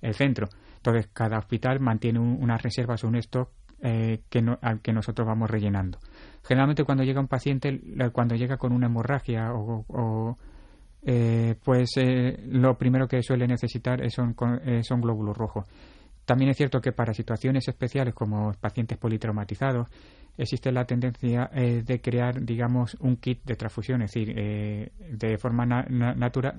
el 0.00 0.14
centro. 0.14 0.48
Entonces, 0.76 1.08
cada 1.12 1.38
hospital 1.38 1.78
mantiene 1.80 2.18
unas 2.18 2.60
reservas 2.62 3.04
un 3.04 3.16
stock 3.16 3.50
eh, 3.82 4.20
que 4.30 4.44
al 4.60 4.80
que 4.80 4.92
nosotros 4.92 5.26
vamos 5.26 5.50
rellenando. 5.50 5.98
Generalmente 6.44 6.84
cuando 6.84 7.02
llega 7.02 7.20
un 7.20 7.26
paciente, 7.26 7.80
cuando 8.12 8.36
llega 8.36 8.56
con 8.56 8.72
una 8.72 8.86
hemorragia 8.86 9.52
o, 9.52 10.38
eh, 11.04 11.56
pues 11.64 11.90
eh, 11.96 12.44
lo 12.46 12.78
primero 12.78 13.08
que 13.08 13.22
suele 13.22 13.48
necesitar 13.48 14.08
son, 14.10 14.36
son 14.82 15.00
glóbulos 15.00 15.36
rojos. 15.36 15.66
También 16.24 16.50
es 16.50 16.56
cierto 16.56 16.80
que 16.80 16.92
para 16.92 17.12
situaciones 17.12 17.66
especiales 17.66 18.14
como 18.14 18.52
pacientes 18.52 18.98
politraumatizados 18.98 19.88
existe 20.36 20.72
la 20.72 20.84
tendencia 20.84 21.50
de 21.52 22.00
crear, 22.00 22.42
digamos, 22.44 22.96
un 23.00 23.16
kit 23.16 23.44
de 23.44 23.54
transfusión, 23.54 24.02
es 24.02 24.12
decir, 24.12 24.34
de 24.34 25.38
forma 25.38 25.66
natural, 25.66 26.56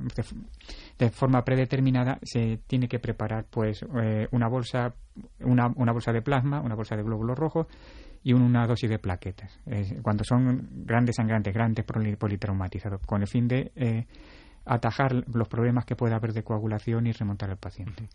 de, 0.97 1.09
forma 1.09 1.43
predeterminada 1.43 2.19
se 2.21 2.59
tiene 2.67 2.87
que 2.87 2.99
preparar, 2.99 3.45
pues, 3.49 3.83
una 4.31 4.47
bolsa, 4.47 4.93
una, 5.39 5.67
una 5.75 5.91
bolsa 5.91 6.11
de 6.11 6.21
plasma, 6.21 6.61
una 6.61 6.75
bolsa 6.75 6.95
de 6.95 7.03
glóbulos 7.03 7.37
rojos 7.37 7.67
y 8.23 8.33
una 8.33 8.65
dosis 8.65 8.89
de 8.89 8.99
plaquetas, 8.99 9.59
cuando 10.01 10.23
son 10.23 10.69
grandes 10.85 11.17
sangrantes, 11.17 11.53
grandes 11.53 11.85
politraumatizados, 11.85 13.01
con 13.05 13.21
el 13.21 13.27
fin 13.27 13.47
de 13.47 13.71
eh, 13.75 14.05
atajar 14.65 15.25
los 15.33 15.47
problemas 15.49 15.85
que 15.85 15.97
pueda 15.97 16.15
haber 16.15 16.31
de 16.31 16.43
coagulación 16.43 17.05
y 17.07 17.11
remontar 17.11 17.49
al 17.49 17.57
paciente. 17.57 18.07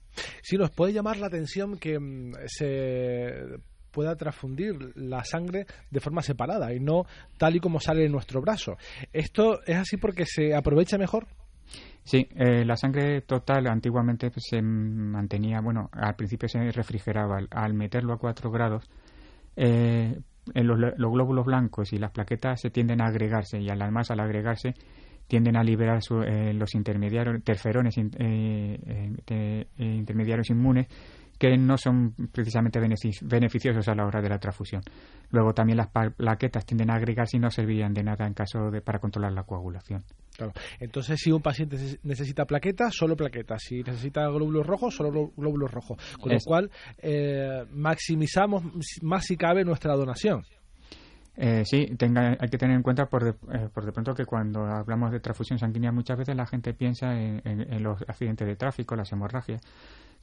Sí, 0.42 0.56
nos 0.56 0.70
puede 0.70 0.94
llamar 0.94 1.18
la 1.18 1.26
atención 1.26 1.78
que 1.78 1.98
mm, 2.00 2.32
se 2.46 3.60
pueda 3.90 4.16
transfundir 4.16 4.92
la 4.96 5.24
sangre 5.24 5.66
de 5.90 6.00
forma 6.00 6.22
separada 6.22 6.72
y 6.72 6.80
no 6.80 7.04
tal 7.36 7.56
y 7.56 7.60
como 7.60 7.80
sale 7.80 8.04
en 8.04 8.12
nuestro 8.12 8.40
brazo. 8.40 8.76
¿Esto 9.12 9.60
es 9.66 9.76
así 9.76 9.96
porque 9.96 10.24
se 10.26 10.54
aprovecha 10.54 10.98
mejor? 10.98 11.26
Sí, 12.04 12.26
eh, 12.36 12.64
la 12.64 12.76
sangre 12.76 13.20
total 13.20 13.66
antiguamente 13.66 14.30
se 14.36 14.62
mantenía, 14.62 15.60
bueno, 15.60 15.90
al 15.92 16.16
principio 16.16 16.48
se 16.48 16.70
refrigeraba. 16.72 17.38
Al 17.50 17.74
meterlo 17.74 18.14
a 18.14 18.18
4 18.18 18.50
grados, 18.50 18.88
eh, 19.56 20.18
los, 20.54 20.78
glóbulos 20.96 21.44
blancos 21.44 21.92
y 21.92 21.98
las 21.98 22.10
plaquetas 22.10 22.60
se 22.60 22.70
tienden 22.70 23.02
a 23.02 23.08
agregarse 23.08 23.60
y 23.60 23.68
además 23.68 24.10
al 24.10 24.20
agregarse 24.20 24.74
tienden 25.26 25.56
a 25.56 25.62
liberar 25.62 26.00
eh, 26.26 26.54
los 26.54 26.74
intermediarios, 26.74 27.36
interferones 27.36 27.94
eh, 27.98 29.66
intermediarios 29.76 30.48
inmunes 30.48 30.86
que 31.38 31.56
no 31.56 31.78
son 31.78 32.14
precisamente 32.32 32.80
beneficiosos 32.80 33.86
a 33.88 33.94
la 33.94 34.04
hora 34.04 34.20
de 34.20 34.28
la 34.28 34.38
transfusión. 34.38 34.82
Luego 35.30 35.54
también 35.54 35.78
las 35.78 35.88
plaquetas 35.88 36.66
tienden 36.66 36.90
a 36.90 36.94
agregarse 36.94 37.36
y 37.36 37.40
no 37.40 37.50
servirían 37.50 37.94
de 37.94 38.02
nada 38.02 38.26
en 38.26 38.34
caso 38.34 38.70
de 38.70 38.80
para 38.80 38.98
controlar 38.98 39.32
la 39.32 39.44
coagulación. 39.44 40.02
Claro. 40.36 40.52
Entonces, 40.80 41.18
si 41.20 41.30
un 41.30 41.40
paciente 41.40 41.76
necesita 42.02 42.44
plaquetas, 42.44 42.94
solo 42.94 43.16
plaquetas. 43.16 43.62
Si 43.62 43.82
necesita 43.82 44.26
glóbulos 44.28 44.66
rojos, 44.66 44.94
solo 44.94 45.32
glóbulos 45.36 45.70
rojos. 45.70 45.98
Con 46.20 46.32
lo 46.32 46.38
cual, 46.44 46.70
eh, 46.98 47.64
maximizamos 47.72 48.62
más 49.02 49.24
si 49.24 49.36
cabe 49.36 49.64
nuestra 49.64 49.94
donación. 49.94 50.42
Eh, 51.36 51.62
sí, 51.64 51.86
tenga, 51.96 52.36
hay 52.40 52.48
que 52.48 52.58
tener 52.58 52.74
en 52.74 52.82
cuenta 52.82 53.06
por 53.06 53.22
de, 53.22 53.30
eh, 53.30 53.68
por 53.72 53.84
de 53.84 53.92
pronto 53.92 54.12
que 54.12 54.24
cuando 54.24 54.64
hablamos 54.64 55.12
de 55.12 55.20
transfusión 55.20 55.56
sanguínea 55.56 55.92
muchas 55.92 56.18
veces 56.18 56.34
la 56.34 56.46
gente 56.46 56.74
piensa 56.74 57.14
en 57.14 57.80
los 57.80 58.02
accidentes 58.02 58.44
de 58.44 58.56
tráfico, 58.56 58.96
las 58.96 59.12
hemorragias, 59.12 59.60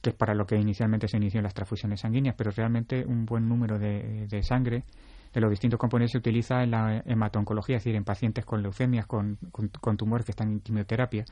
que 0.00 0.10
es 0.10 0.16
para 0.16 0.34
lo 0.34 0.46
que 0.46 0.56
inicialmente 0.56 1.08
se 1.08 1.16
inició 1.16 1.42
las 1.42 1.54
transfusiones 1.54 2.00
sanguíneas, 2.00 2.34
pero 2.36 2.50
realmente 2.50 3.04
un 3.04 3.26
buen 3.26 3.48
número 3.48 3.78
de, 3.78 4.28
sangre 4.42 4.84
de 5.32 5.40
los 5.40 5.50
distintos 5.50 5.78
componentes 5.78 6.12
se 6.12 6.18
utiliza 6.18 6.62
en 6.62 6.70
la 6.70 7.02
hematoncología, 7.04 7.76
es 7.76 7.84
decir, 7.84 7.96
en 7.96 8.04
pacientes 8.04 8.44
con 8.44 8.62
leucemias, 8.62 9.06
con, 9.06 9.38
con, 9.52 9.96
tumores 9.96 10.24
que 10.24 10.32
están 10.32 10.50
en 10.50 10.60
quimioterapia. 10.60 11.24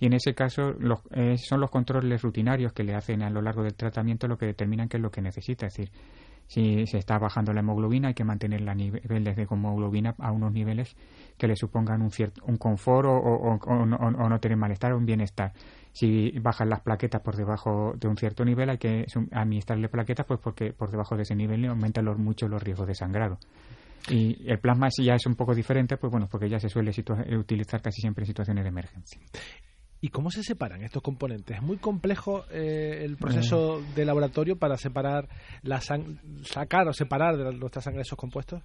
Y 0.00 0.06
en 0.06 0.14
ese 0.14 0.34
caso 0.34 0.72
los, 0.72 1.00
eh, 1.12 1.36
son 1.38 1.60
los 1.60 1.70
controles 1.70 2.22
rutinarios 2.22 2.72
que 2.72 2.82
le 2.82 2.94
hacen 2.94 3.22
a 3.22 3.30
lo 3.30 3.42
largo 3.42 3.62
del 3.62 3.74
tratamiento 3.74 4.26
lo 4.26 4.38
que 4.38 4.46
determinan 4.46 4.88
qué 4.88 4.96
es 4.96 5.02
lo 5.02 5.10
que 5.10 5.22
necesita. 5.22 5.66
Es 5.66 5.74
decir, 5.76 5.92
si 6.46 6.86
se 6.86 6.98
está 6.98 7.18
bajando 7.18 7.52
la 7.52 7.60
hemoglobina, 7.60 8.08
hay 8.08 8.14
que 8.14 8.24
mantener 8.24 8.60
los 8.60 8.76
niveles 8.76 9.36
de 9.36 9.46
hemoglobina 9.50 10.14
a 10.18 10.30
unos 10.30 10.52
niveles 10.52 10.96
que 11.38 11.48
le 11.48 11.56
supongan 11.56 12.02
un, 12.02 12.10
cierto, 12.10 12.42
un 12.46 12.56
confort 12.56 13.08
o, 13.08 14.28
no 14.28 14.40
tener 14.40 14.56
malestar 14.56 14.92
o 14.92 14.98
un 14.98 15.06
bienestar. 15.06 15.52
Si 15.92 16.30
bajan 16.40 16.68
las 16.68 16.80
plaquetas 16.80 17.22
por 17.22 17.36
debajo 17.36 17.94
de 17.96 18.08
un 18.08 18.16
cierto 18.16 18.44
nivel, 18.44 18.70
hay 18.70 18.78
que 18.78 19.06
administrarle 19.32 19.88
plaquetas, 19.88 20.26
pues 20.26 20.40
porque 20.40 20.72
por 20.72 20.90
debajo 20.90 21.16
de 21.16 21.22
ese 21.22 21.34
nivel 21.34 21.64
aumentan 21.66 22.04
mucho 22.20 22.48
los 22.48 22.62
riesgos 22.62 22.86
de 22.86 22.94
sangrado. 22.94 23.38
Y 24.10 24.50
el 24.50 24.58
plasma 24.58 24.90
si 24.90 25.04
ya 25.04 25.14
es 25.14 25.24
un 25.26 25.34
poco 25.34 25.54
diferente, 25.54 25.96
pues 25.96 26.10
bueno, 26.10 26.28
porque 26.30 26.48
ya 26.48 26.58
se 26.58 26.68
suele 26.68 26.92
utilizar 27.38 27.80
casi 27.80 28.00
siempre 28.00 28.22
en 28.22 28.26
situaciones 28.26 28.64
de 28.64 28.68
emergencia. 28.68 29.20
¿Y 30.04 30.10
cómo 30.10 30.30
se 30.30 30.42
separan 30.42 30.82
estos 30.82 31.02
componentes? 31.02 31.56
¿Es 31.56 31.62
muy 31.62 31.78
complejo 31.78 32.44
eh, 32.50 33.04
el 33.06 33.16
proceso 33.16 33.80
de 33.96 34.04
laboratorio 34.04 34.54
para 34.54 34.76
separar 34.76 35.30
la 35.62 35.80
sacar 35.80 36.86
o 36.86 36.92
separar 36.92 37.38
de 37.38 37.54
nuestra 37.54 37.80
sangre 37.80 38.02
esos 38.02 38.18
compuestos? 38.18 38.62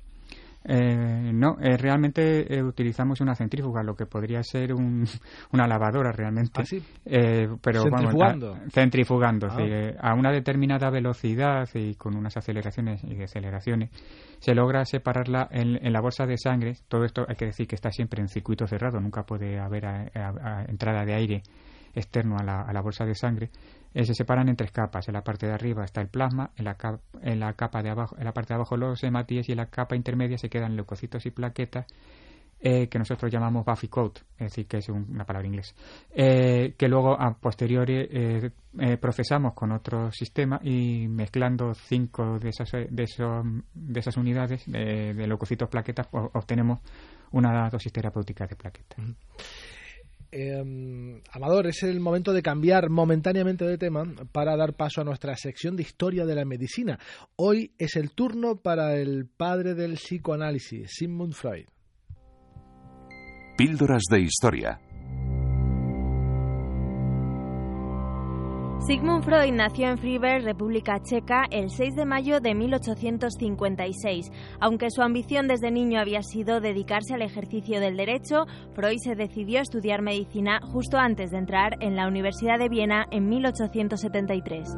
Eh, 0.65 1.31
no, 1.33 1.57
eh, 1.61 1.77
realmente 1.77 2.53
eh, 2.53 2.61
utilizamos 2.61 3.21
una 3.21 3.33
centrífuga, 3.33 3.81
lo 3.81 3.95
que 3.95 4.05
podría 4.05 4.43
ser 4.43 4.73
un, 4.73 5.05
una 5.53 5.67
lavadora 5.67 6.11
realmente. 6.11 6.61
¿Ah, 6.61 6.75
eh, 7.05 7.47
pero 7.61 7.83
centrifugando. 7.83 8.57
centrifugando, 8.69 9.47
ah. 9.49 10.09
a 10.09 10.13
una 10.15 10.31
determinada 10.31 10.89
velocidad 10.89 11.67
y 11.73 11.95
con 11.95 12.15
unas 12.15 12.35
aceleraciones 12.35 13.03
y 13.03 13.15
deceleraciones 13.15 13.89
se 14.39 14.53
logra 14.53 14.83
separarla 14.85 15.47
en, 15.51 15.91
la 15.91 16.01
bolsa 16.01 16.25
de 16.25 16.37
sangre. 16.37 16.75
Todo 16.87 17.05
esto 17.05 17.25
hay 17.27 17.35
que 17.35 17.45
decir 17.45 17.67
que 17.67 17.75
está 17.75 17.91
siempre 17.91 18.21
en 18.21 18.27
circuito 18.27 18.67
cerrado, 18.67 18.99
nunca 18.99 19.23
puede 19.23 19.59
haber 19.59 19.85
entrada 20.67 21.05
de 21.05 21.13
aire 21.13 21.43
externo 21.95 22.37
a 22.37 22.43
la, 22.43 22.61
a 22.61 22.71
la 22.71 22.81
bolsa 22.81 23.05
de 23.05 23.15
sangre 23.15 23.49
eh, 23.93 24.05
se 24.05 24.13
separan 24.13 24.49
en 24.49 24.55
tres 24.55 24.71
capas. 24.71 25.07
En 25.07 25.13
la 25.13 25.23
parte 25.23 25.47
de 25.47 25.53
arriba 25.53 25.83
está 25.83 26.01
el 26.01 26.07
plasma, 26.07 26.51
en 26.55 26.65
la, 26.65 26.77
en 27.21 27.39
la 27.39 27.53
capa 27.53 27.81
de 27.81 27.89
abajo, 27.89 28.15
en 28.17 28.25
la 28.25 28.33
parte 28.33 28.49
de 28.49 28.55
abajo 28.55 28.77
los 28.77 29.03
hematíes 29.03 29.49
y 29.49 29.53
en 29.53 29.57
la 29.57 29.67
capa 29.67 29.95
intermedia 29.95 30.37
se 30.37 30.49
quedan 30.49 30.75
leucocitos 30.75 31.25
y 31.25 31.31
plaquetas 31.31 31.87
eh, 32.61 32.87
que 32.89 32.99
nosotros 32.99 33.31
llamamos 33.31 33.65
Buffy 33.65 33.87
Coat, 33.87 34.19
es 34.33 34.49
decir, 34.49 34.67
que 34.67 34.77
es 34.77 34.89
una 34.89 35.23
palabra 35.25 35.47
inglesa, 35.47 35.73
eh, 36.11 36.73
que 36.77 36.89
luego 36.89 37.19
a 37.19 37.33
posteriori 37.33 38.51
procesamos 38.99 39.53
con 39.53 39.71
otro 39.71 40.11
sistema 40.11 40.59
y 40.61 41.07
mezclando 41.07 41.73
cinco 41.73 42.37
de 42.37 42.49
esas, 42.49 42.69
de, 42.71 43.03
esos, 43.03 43.45
de 43.73 43.99
esas 43.99 44.17
unidades 44.17 44.65
de, 44.65 45.13
leucocitos 45.25 45.69
plaquetas 45.69 46.07
obtenemos 46.11 46.81
una 47.31 47.69
dosis 47.69 47.93
terapéutica 47.93 48.45
de 48.45 48.55
plaquetas. 48.55 48.99
Eh, 50.31 51.21
Amador, 51.31 51.67
es 51.67 51.83
el 51.83 51.99
momento 51.99 52.33
de 52.33 52.41
cambiar 52.41 52.89
momentáneamente 52.89 53.65
de 53.65 53.77
tema 53.77 54.05
para 54.31 54.55
dar 54.55 54.73
paso 54.73 55.01
a 55.01 55.03
nuestra 55.03 55.35
sección 55.35 55.75
de 55.75 55.83
historia 55.83 56.25
de 56.25 56.35
la 56.35 56.45
medicina. 56.45 56.99
Hoy 57.35 57.73
es 57.77 57.95
el 57.95 58.11
turno 58.11 58.57
para 58.57 58.95
el 58.95 59.27
padre 59.27 59.73
del 59.73 59.93
psicoanálisis, 59.93 60.91
Sigmund 60.91 61.33
Freud. 61.33 61.65
Píldoras 63.57 64.03
de 64.09 64.21
historia 64.21 64.79
Sigmund 68.87 69.23
Freud 69.23 69.51
nació 69.51 69.89
en 69.89 69.97
Freiberg, 69.97 70.45
República 70.45 71.01
Checa, 71.03 71.43
el 71.51 71.69
6 71.69 71.95
de 71.95 72.05
mayo 72.05 72.39
de 72.39 72.55
1856. 72.55 74.31
Aunque 74.59 74.89
su 74.89 75.01
ambición 75.01 75.47
desde 75.47 75.69
niño 75.69 75.99
había 75.99 76.23
sido 76.23 76.61
dedicarse 76.61 77.13
al 77.13 77.21
ejercicio 77.21 77.81
del 77.81 77.97
derecho, 77.97 78.45
Freud 78.73 78.97
se 79.03 79.15
decidió 79.15 79.59
a 79.59 79.63
estudiar 79.63 80.01
medicina 80.01 80.59
justo 80.63 80.97
antes 80.97 81.29
de 81.31 81.37
entrar 81.37 81.75
en 81.81 81.95
la 81.95 82.07
Universidad 82.07 82.57
de 82.57 82.69
Viena 82.69 83.05
en 83.11 83.27
1873. 83.27 84.69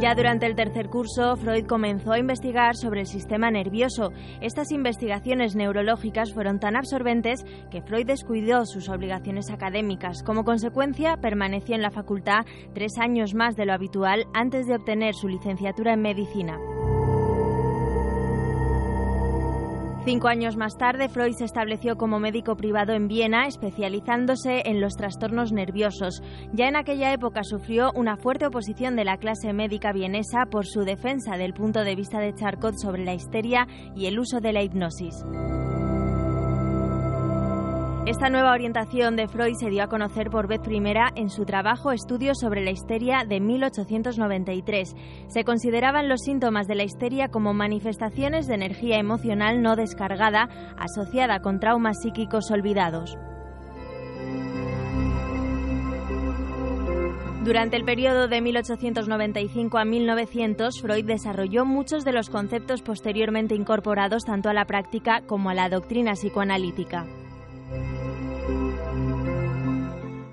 Ya 0.00 0.14
durante 0.16 0.46
el 0.46 0.56
tercer 0.56 0.88
curso, 0.88 1.36
Freud 1.36 1.66
comenzó 1.66 2.12
a 2.12 2.18
investigar 2.18 2.74
sobre 2.74 3.00
el 3.00 3.06
sistema 3.06 3.50
nervioso. 3.52 4.10
Estas 4.40 4.72
investigaciones 4.72 5.54
neurológicas 5.54 6.32
fueron 6.32 6.58
tan 6.58 6.76
absorbentes 6.76 7.44
que 7.70 7.80
Freud 7.80 8.06
descuidó 8.06 8.66
sus 8.66 8.88
obligaciones 8.88 9.50
académicas. 9.50 10.24
Como 10.24 10.44
consecuencia, 10.44 11.16
permaneció 11.16 11.76
en 11.76 11.82
la 11.82 11.90
facultad 11.90 12.44
tres 12.74 12.98
años 13.00 13.34
más 13.34 13.54
de 13.54 13.66
lo 13.66 13.72
habitual 13.72 14.26
antes 14.34 14.66
de 14.66 14.74
obtener 14.74 15.14
su 15.14 15.28
licenciatura 15.28 15.94
en 15.94 16.02
medicina. 16.02 16.58
Cinco 20.04 20.28
años 20.28 20.58
más 20.58 20.76
tarde, 20.76 21.08
Freud 21.08 21.32
se 21.32 21.46
estableció 21.46 21.96
como 21.96 22.20
médico 22.20 22.56
privado 22.56 22.92
en 22.92 23.08
Viena, 23.08 23.46
especializándose 23.46 24.60
en 24.66 24.82
los 24.82 24.96
trastornos 24.96 25.50
nerviosos. 25.50 26.22
Ya 26.52 26.68
en 26.68 26.76
aquella 26.76 27.14
época 27.14 27.42
sufrió 27.42 27.90
una 27.94 28.18
fuerte 28.18 28.46
oposición 28.46 28.96
de 28.96 29.04
la 29.06 29.16
clase 29.16 29.54
médica 29.54 29.92
vienesa 29.92 30.44
por 30.50 30.66
su 30.66 30.80
defensa 30.80 31.38
del 31.38 31.54
punto 31.54 31.84
de 31.84 31.96
vista 31.96 32.18
de 32.20 32.34
Charcot 32.34 32.74
sobre 32.76 33.02
la 33.06 33.14
histeria 33.14 33.66
y 33.96 34.04
el 34.04 34.18
uso 34.18 34.40
de 34.40 34.52
la 34.52 34.62
hipnosis. 34.62 35.24
Esta 38.06 38.28
nueva 38.28 38.52
orientación 38.52 39.16
de 39.16 39.28
Freud 39.28 39.54
se 39.58 39.70
dio 39.70 39.82
a 39.82 39.86
conocer 39.86 40.28
por 40.28 40.46
vez 40.46 40.60
primera 40.60 41.10
en 41.14 41.30
su 41.30 41.46
trabajo 41.46 41.90
Estudios 41.90 42.36
sobre 42.38 42.62
la 42.62 42.70
histeria 42.70 43.24
de 43.26 43.40
1893. 43.40 44.94
Se 45.28 45.42
consideraban 45.42 46.10
los 46.10 46.20
síntomas 46.20 46.66
de 46.66 46.74
la 46.74 46.84
histeria 46.84 47.28
como 47.28 47.54
manifestaciones 47.54 48.46
de 48.46 48.56
energía 48.56 48.98
emocional 48.98 49.62
no 49.62 49.74
descargada 49.74 50.50
asociada 50.76 51.40
con 51.40 51.60
traumas 51.60 51.96
psíquicos 52.02 52.50
olvidados. 52.50 53.16
Durante 57.42 57.76
el 57.76 57.86
periodo 57.86 58.28
de 58.28 58.42
1895 58.42 59.78
a 59.78 59.84
1900, 59.86 60.82
Freud 60.82 61.06
desarrolló 61.06 61.64
muchos 61.64 62.04
de 62.04 62.12
los 62.12 62.28
conceptos 62.28 62.82
posteriormente 62.82 63.54
incorporados 63.54 64.24
tanto 64.24 64.50
a 64.50 64.54
la 64.54 64.66
práctica 64.66 65.22
como 65.26 65.48
a 65.48 65.54
la 65.54 65.70
doctrina 65.70 66.12
psicoanalítica. 66.12 67.06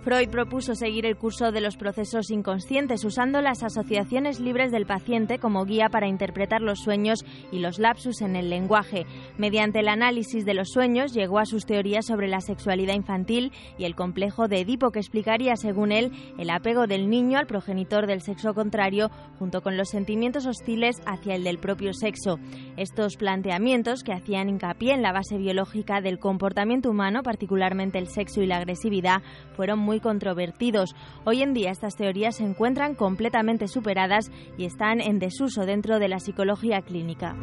Freud 0.04 0.30
propuso 0.30 0.74
seguir 0.74 1.06
el 1.06 1.16
curso 1.16 1.52
de 1.52 1.62
los 1.62 1.78
procesos 1.78 2.32
inconscientes 2.32 3.06
usando 3.06 3.40
las 3.40 3.62
asociaciones 3.62 4.40
libres 4.40 4.72
del 4.72 4.88
paciente 4.88 5.38
como 5.38 5.64
guía 5.64 5.90
para 5.90 6.08
interpretar 6.08 6.62
los 6.62 6.80
sueños 6.80 7.24
y 7.52 7.60
los 7.60 7.78
lapsus 7.78 8.22
en 8.22 8.36
el 8.36 8.50
lenguaje. 8.50 9.06
Mediante 9.38 9.80
el 9.80 9.88
análisis 9.88 10.44
de 10.44 10.56
los 10.56 10.70
sueños 10.70 11.14
llegó 11.14 11.38
a 11.38 11.46
sus 11.46 11.68
teorías 11.68 12.08
sobre 12.08 12.28
la 12.28 12.42
sexualidad 12.42 12.96
infantil 12.96 13.52
y 13.78 13.86
el 13.86 13.96
complejo 13.96 14.48
de 14.48 14.62
Edipo 14.62 14.90
que 14.90 15.00
explicaría, 15.00 15.56
según 15.56 15.92
él, 15.92 16.12
el 16.40 16.50
apego 16.50 16.88
del 16.88 17.08
niño 17.08 17.38
al 17.38 17.46
progenitor 17.46 18.08
del 18.08 18.22
sexo 18.22 18.56
contrario 18.56 19.12
junto 19.38 19.62
con 19.62 19.78
los 19.78 19.90
sentimientos 19.90 20.48
hostiles 20.48 21.00
hacia 21.06 21.36
el 21.36 21.44
del 21.44 21.60
propio 21.60 21.94
sexo. 21.94 22.40
Estos 22.76 23.18
planteamientos, 23.18 24.04
que 24.04 24.14
hacían 24.14 24.50
hincapié 24.50 24.94
en 24.94 25.04
la 25.04 25.12
base 25.12 25.38
biológica 25.38 26.02
del 26.02 26.18
comportamiento 26.18 26.90
humano, 26.90 27.22
particularmente 27.22 28.00
el 28.00 28.08
sexo 28.08 28.42
y 28.42 28.48
la 28.48 28.58
agresividad, 28.58 29.22
fueron 29.56 29.80
muy 29.80 29.91
controvertidos. 30.00 30.96
Hoy 31.26 31.42
en 31.42 31.54
día 31.54 31.72
estas 31.72 31.96
teorías 31.96 32.38
se 32.38 32.44
encuentran 32.44 32.96
completamente 32.96 33.68
superadas 33.68 34.32
y 34.58 34.66
están 34.66 35.02
en 35.02 35.20
desuso 35.20 35.66
dentro 35.66 36.00
de 36.00 36.08
la 36.08 36.20
psicología 36.20 36.82
clínica. 36.82 37.36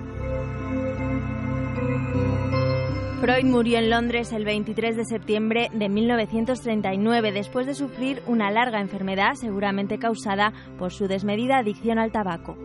Freud 3.21 3.47
murió 3.47 3.79
en 3.79 3.91
Londres 3.91 4.33
el 4.33 4.45
23 4.45 4.97
de 4.97 5.05
septiembre 5.05 5.71
de 5.75 5.89
1939 5.89 7.33
después 7.33 7.67
de 7.67 7.75
sufrir 7.75 8.23
una 8.29 8.53
larga 8.53 8.81
enfermedad 8.81 9.35
seguramente 9.35 9.99
causada 9.99 10.53
por 10.79 10.93
su 10.93 11.09
desmedida 11.09 11.59
adicción 11.59 11.99
al 11.99 12.13
tabaco. 12.13 12.57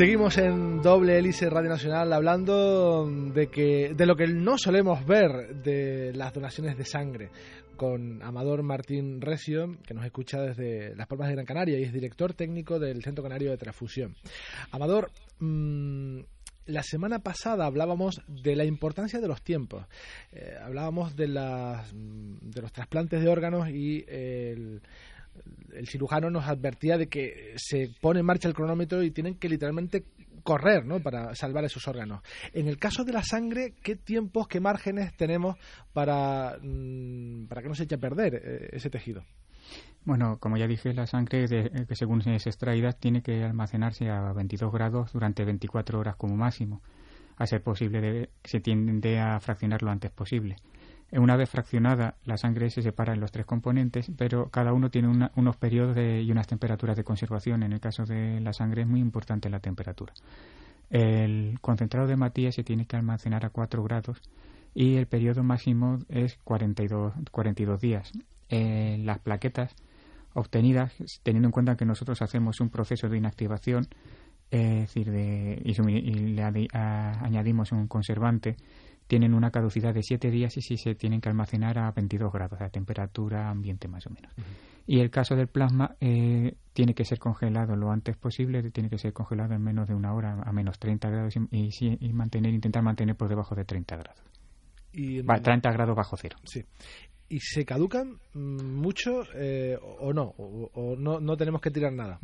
Seguimos 0.00 0.38
en 0.38 0.80
doble 0.80 1.18
hélice 1.18 1.50
Radio 1.50 1.68
Nacional 1.68 2.10
hablando 2.14 3.06
de 3.06 3.48
que 3.48 3.92
de 3.94 4.06
lo 4.06 4.16
que 4.16 4.26
no 4.28 4.56
solemos 4.56 5.04
ver 5.04 5.56
de 5.56 6.14
las 6.14 6.32
donaciones 6.32 6.78
de 6.78 6.86
sangre 6.86 7.28
con 7.76 8.22
Amador 8.22 8.62
Martín 8.62 9.20
Recio, 9.20 9.76
que 9.86 9.92
nos 9.92 10.06
escucha 10.06 10.40
desde 10.40 10.96
Las 10.96 11.06
Palmas 11.06 11.28
de 11.28 11.34
Gran 11.34 11.44
Canaria 11.44 11.78
y 11.78 11.82
es 11.82 11.92
director 11.92 12.32
técnico 12.32 12.78
del 12.78 13.02
Centro 13.02 13.22
Canario 13.22 13.50
de 13.50 13.58
Transfusión. 13.58 14.16
Amador, 14.70 15.10
mm, 15.38 16.20
la 16.64 16.82
semana 16.82 17.18
pasada 17.18 17.66
hablábamos 17.66 18.22
de 18.26 18.56
la 18.56 18.64
importancia 18.64 19.20
de 19.20 19.28
los 19.28 19.42
tiempos. 19.42 19.84
Eh, 20.32 20.54
hablábamos 20.62 21.14
de, 21.14 21.28
las, 21.28 21.92
de 21.92 22.62
los 22.62 22.72
trasplantes 22.72 23.20
de 23.20 23.28
órganos 23.28 23.68
y 23.68 24.06
el 24.08 24.80
el 25.74 25.88
cirujano 25.88 26.30
nos 26.30 26.46
advertía 26.46 26.98
de 26.98 27.08
que 27.08 27.54
se 27.56 27.90
pone 28.00 28.20
en 28.20 28.26
marcha 28.26 28.48
el 28.48 28.54
cronómetro 28.54 29.02
y 29.02 29.10
tienen 29.10 29.36
que 29.36 29.48
literalmente 29.48 30.04
correr 30.42 30.84
¿no? 30.84 31.00
para 31.00 31.34
salvar 31.34 31.64
esos 31.64 31.86
órganos. 31.86 32.22
En 32.52 32.66
el 32.66 32.78
caso 32.78 33.04
de 33.04 33.12
la 33.12 33.22
sangre, 33.22 33.74
¿qué 33.82 33.96
tiempos, 33.96 34.48
qué 34.48 34.60
márgenes 34.60 35.16
tenemos 35.16 35.56
para, 35.92 36.58
mm, 36.62 37.46
para 37.46 37.62
que 37.62 37.68
no 37.68 37.74
se 37.74 37.84
eche 37.84 37.96
a 37.96 37.98
perder 37.98 38.34
eh, 38.34 38.68
ese 38.72 38.90
tejido? 38.90 39.22
Bueno, 40.04 40.38
como 40.38 40.56
ya 40.56 40.66
dije, 40.66 40.94
la 40.94 41.06
sangre 41.06 41.44
eh, 41.50 41.86
que 41.86 41.94
según 41.94 42.22
es 42.22 42.46
extraída 42.46 42.92
tiene 42.92 43.22
que 43.22 43.44
almacenarse 43.44 44.08
a 44.08 44.32
22 44.32 44.72
grados 44.72 45.12
durante 45.12 45.44
24 45.44 45.98
horas 45.98 46.16
como 46.16 46.36
máximo. 46.36 46.80
A 47.36 47.46
ser 47.46 47.62
posible, 47.62 48.30
se 48.44 48.60
tiende 48.60 49.18
a 49.18 49.38
fraccionar 49.40 49.82
lo 49.82 49.90
antes 49.90 50.10
posible. 50.10 50.56
Una 51.12 51.36
vez 51.36 51.50
fraccionada, 51.50 52.14
la 52.24 52.36
sangre 52.36 52.70
se 52.70 52.82
separa 52.82 53.14
en 53.14 53.20
los 53.20 53.32
tres 53.32 53.44
componentes, 53.44 54.12
pero 54.16 54.48
cada 54.48 54.72
uno 54.72 54.90
tiene 54.90 55.28
unos 55.34 55.56
periodos 55.56 55.96
y 55.96 56.30
unas 56.30 56.46
temperaturas 56.46 56.96
de 56.96 57.02
conservación. 57.02 57.64
En 57.64 57.72
el 57.72 57.80
caso 57.80 58.04
de 58.04 58.40
la 58.40 58.52
sangre 58.52 58.82
es 58.82 58.88
muy 58.88 59.00
importante 59.00 59.50
la 59.50 59.58
temperatura. 59.58 60.12
El 60.88 61.58
concentrado 61.60 62.06
de 62.06 62.16
Matías 62.16 62.54
se 62.54 62.64
tiene 62.64 62.86
que 62.86 62.96
almacenar 62.96 63.44
a 63.44 63.50
4 63.50 63.82
grados 63.82 64.20
y 64.74 64.96
el 64.96 65.06
periodo 65.06 65.42
máximo 65.42 65.98
es 66.08 66.38
42, 66.44 67.14
42 67.30 67.80
días. 67.80 68.12
las 68.48 69.18
plaquetas 69.18 69.74
obtenidas, 70.34 70.92
teniendo 71.22 71.48
en 71.48 71.52
cuenta 71.52 71.76
que 71.76 71.84
nosotros 71.84 72.22
hacemos 72.22 72.60
un 72.60 72.70
proceso 72.70 73.08
de 73.08 73.18
inactivación, 73.18 73.88
es 74.50 74.80
decir, 74.80 75.10
de, 75.10 75.60
y, 75.64 75.74
le 75.74 76.42
añadimos 76.42 77.72
un 77.72 77.86
conservante, 77.86 78.56
tienen 79.10 79.34
una 79.34 79.50
caducidad 79.50 79.92
de 79.92 80.04
7 80.04 80.30
días 80.30 80.56
y 80.56 80.62
si 80.62 80.76
se 80.76 80.94
tienen 80.94 81.20
que 81.20 81.28
almacenar 81.28 81.76
a 81.80 81.90
22 81.90 82.32
grados, 82.32 82.60
a 82.60 82.68
temperatura 82.68 83.50
ambiente 83.50 83.88
más 83.88 84.06
o 84.06 84.10
menos. 84.10 84.32
Y 84.86 85.00
el 85.00 85.10
caso 85.10 85.34
del 85.34 85.48
plasma 85.48 85.96
eh, 86.00 86.54
tiene 86.72 86.94
que 86.94 87.04
ser 87.04 87.18
congelado 87.18 87.74
lo 87.74 87.90
antes 87.90 88.16
posible, 88.16 88.62
tiene 88.70 88.88
que 88.88 88.98
ser 88.98 89.12
congelado 89.12 89.52
en 89.52 89.62
menos 89.62 89.88
de 89.88 89.96
una 89.96 90.14
hora, 90.14 90.40
a 90.44 90.52
menos 90.52 90.78
30 90.78 91.10
grados 91.10 91.34
y, 91.34 92.12
mantener, 92.12 92.54
intentar 92.54 92.84
mantener 92.84 93.16
por 93.16 93.28
debajo 93.28 93.56
de 93.56 93.64
30 93.64 93.96
grados. 93.96 94.22
Y, 94.92 95.24
30 95.24 95.72
grados 95.72 95.96
bajo 95.96 96.16
cero. 96.16 96.36
Sí. 96.44 96.64
¿Y 97.28 97.40
se 97.40 97.64
caducan 97.64 98.20
mm, 98.32 98.76
mucho 98.76 99.22
eh, 99.34 99.76
o 99.98 100.12
no? 100.12 100.34
¿O, 100.36 100.94
no, 100.96 101.18
no 101.18 101.36
tenemos 101.36 101.60
que 101.60 101.72
tirar 101.72 101.92
nada? 101.92 102.20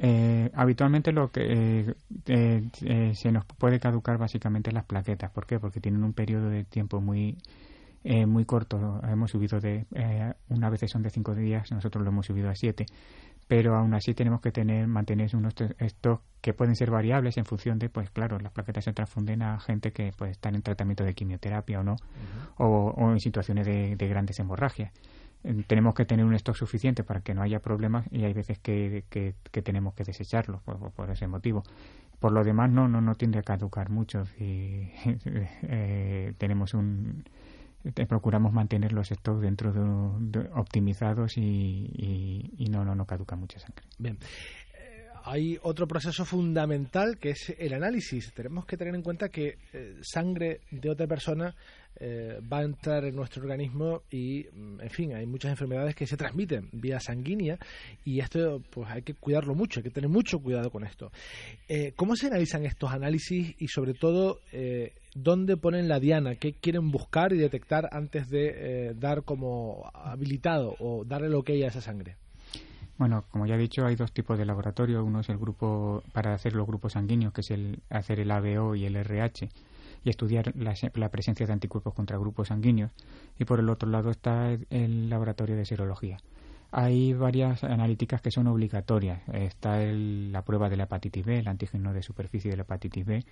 Eh, 0.00 0.48
habitualmente 0.54 1.10
lo 1.10 1.32
que 1.32 1.94
eh, 2.28 2.62
eh, 2.84 3.12
se 3.14 3.32
nos 3.32 3.44
puede 3.44 3.80
caducar 3.80 4.16
básicamente 4.16 4.70
las 4.70 4.84
plaquetas. 4.84 5.30
¿Por 5.32 5.46
qué? 5.46 5.58
Porque 5.58 5.80
tienen 5.80 6.04
un 6.04 6.12
periodo 6.12 6.48
de 6.48 6.64
tiempo 6.64 7.00
muy 7.00 7.36
muy 8.26 8.46
corto. 8.46 9.02
Hemos 9.02 9.32
subido 9.32 9.60
de 9.60 9.84
una 10.48 10.70
vez 10.70 10.80
son 10.86 11.02
de 11.02 11.10
cinco 11.10 11.34
días, 11.34 11.70
nosotros 11.72 12.02
lo 12.02 12.10
hemos 12.10 12.24
subido 12.24 12.48
a 12.48 12.54
siete. 12.54 12.86
Pero 13.48 13.76
aún 13.76 13.92
así 13.92 14.14
tenemos 14.14 14.40
que 14.40 14.50
tener 14.50 14.86
mantener 14.86 15.34
unos 15.34 15.54
stocks 15.78 16.22
que 16.40 16.54
pueden 16.54 16.74
ser 16.74 16.90
variables 16.90 17.36
en 17.36 17.44
función 17.44 17.78
de, 17.78 17.90
pues 17.90 18.08
claro, 18.10 18.38
las 18.38 18.52
plaquetas 18.52 18.84
se 18.84 18.92
transfunden 18.94 19.42
a 19.42 19.58
gente 19.60 19.92
que 19.92 20.12
pues 20.16 20.30
están 20.30 20.54
en 20.54 20.62
tratamiento 20.62 21.04
de 21.04 21.12
quimioterapia 21.12 21.80
o 21.80 21.82
no, 21.82 21.96
o, 22.56 23.10
en 23.10 23.20
situaciones 23.20 23.66
de, 23.66 23.96
de 23.96 24.08
grandes 24.08 24.38
hemorragias 24.38 24.92
tenemos 25.66 25.94
que 25.94 26.04
tener 26.04 26.24
un 26.24 26.34
stock 26.34 26.56
suficiente 26.56 27.04
para 27.04 27.20
que 27.20 27.34
no 27.34 27.42
haya 27.42 27.60
problemas 27.60 28.06
y 28.10 28.24
hay 28.24 28.32
veces 28.32 28.58
que, 28.58 29.04
que, 29.10 29.62
tenemos 29.62 29.94
que 29.94 30.04
desecharlo 30.04 30.60
por, 30.64 31.10
ese 31.10 31.26
motivo. 31.26 31.62
Por 32.20 32.32
lo 32.32 32.42
demás, 32.44 32.70
no, 32.70 32.88
no, 32.88 33.00
no 33.00 33.14
tiende 33.14 33.38
a 33.38 33.42
caducar 33.42 33.90
mucho. 33.90 34.24
y 34.38 34.90
eh, 35.62 36.34
tenemos 36.38 36.74
un. 36.74 37.24
procuramos 38.08 38.52
mantener 38.52 38.92
los 38.92 39.08
stocks 39.08 39.40
dentro 39.40 39.72
de, 39.72 40.48
optimizados 40.54 41.38
y, 41.38 42.52
y, 42.58 42.68
no, 42.68 42.84
no, 42.84 42.94
no 42.94 43.06
caduca 43.06 43.36
mucha 43.36 43.58
sangre. 43.58 43.84
Bien 43.98 44.18
hay 45.28 45.58
otro 45.62 45.86
proceso 45.86 46.24
fundamental 46.24 47.18
que 47.18 47.30
es 47.30 47.54
el 47.58 47.74
análisis. 47.74 48.32
Tenemos 48.32 48.64
que 48.64 48.78
tener 48.78 48.94
en 48.94 49.02
cuenta 49.02 49.28
que 49.28 49.58
eh, 49.74 49.96
sangre 50.00 50.60
de 50.70 50.88
otra 50.88 51.06
persona 51.06 51.54
eh, 52.00 52.40
va 52.50 52.60
a 52.60 52.62
entrar 52.62 53.04
en 53.04 53.14
nuestro 53.14 53.42
organismo 53.42 54.04
y, 54.10 54.44
mm, 54.50 54.80
en 54.80 54.90
fin, 54.90 55.14
hay 55.14 55.26
muchas 55.26 55.50
enfermedades 55.50 55.94
que 55.94 56.06
se 56.06 56.16
transmiten 56.16 56.70
vía 56.72 56.98
sanguínea 56.98 57.58
y 58.06 58.20
esto 58.20 58.62
pues 58.70 58.88
hay 58.90 59.02
que 59.02 59.14
cuidarlo 59.14 59.54
mucho, 59.54 59.80
hay 59.80 59.84
que 59.84 59.90
tener 59.90 60.08
mucho 60.08 60.38
cuidado 60.38 60.70
con 60.70 60.84
esto. 60.84 61.12
Eh, 61.68 61.92
¿Cómo 61.94 62.16
se 62.16 62.28
analizan 62.28 62.64
estos 62.64 62.90
análisis 62.90 63.54
y 63.58 63.68
sobre 63.68 63.92
todo 63.92 64.40
dónde 65.14 65.56
ponen 65.58 65.88
la 65.88 66.00
diana? 66.00 66.36
¿Qué 66.36 66.54
quieren 66.54 66.90
buscar 66.90 67.34
y 67.34 67.38
detectar 67.38 67.88
antes 67.92 68.30
de 68.30 68.94
dar 68.96 69.24
como 69.24 69.90
habilitado 69.92 70.74
o 70.78 71.04
darle 71.04 71.28
lo 71.28 71.42
que 71.42 71.52
hay 71.52 71.64
a 71.64 71.68
esa 71.68 71.82
sangre? 71.82 72.16
Bueno, 72.98 73.24
como 73.30 73.46
ya 73.46 73.54
he 73.54 73.58
dicho, 73.58 73.86
hay 73.86 73.94
dos 73.94 74.12
tipos 74.12 74.36
de 74.36 74.44
laboratorio. 74.44 75.04
Uno 75.04 75.20
es 75.20 75.28
el 75.28 75.38
grupo 75.38 76.02
para 76.12 76.34
hacer 76.34 76.54
los 76.54 76.66
grupos 76.66 76.94
sanguíneos, 76.94 77.32
que 77.32 77.42
es 77.42 77.50
el 77.52 77.80
hacer 77.90 78.18
el 78.18 78.30
ABO 78.30 78.74
y 78.74 78.86
el 78.86 78.96
RH 78.96 79.48
y 80.04 80.10
estudiar 80.10 80.52
la, 80.56 81.08
presencia 81.08 81.46
de 81.46 81.52
anticuerpos 81.52 81.94
contra 81.94 82.18
grupos 82.18 82.48
sanguíneos. 82.48 82.90
Y 83.38 83.44
por 83.44 83.60
el 83.60 83.68
otro 83.68 83.88
lado 83.88 84.10
está 84.10 84.50
el 84.70 85.08
laboratorio 85.08 85.54
de 85.54 85.64
serología. 85.64 86.18
Hay 86.72 87.12
varias 87.12 87.62
analíticas 87.62 88.20
que 88.20 88.32
son 88.32 88.48
obligatorias. 88.48 89.22
Está 89.32 89.78
la 89.80 90.42
prueba 90.42 90.68
de 90.68 90.76
la 90.76 90.84
hepatitis 90.84 91.24
B, 91.24 91.38
el 91.38 91.48
antígeno 91.48 91.92
de 91.92 92.02
superficie 92.02 92.50
de 92.50 92.56
la 92.56 92.64
hepatitis 92.64 93.06
B, 93.06 93.24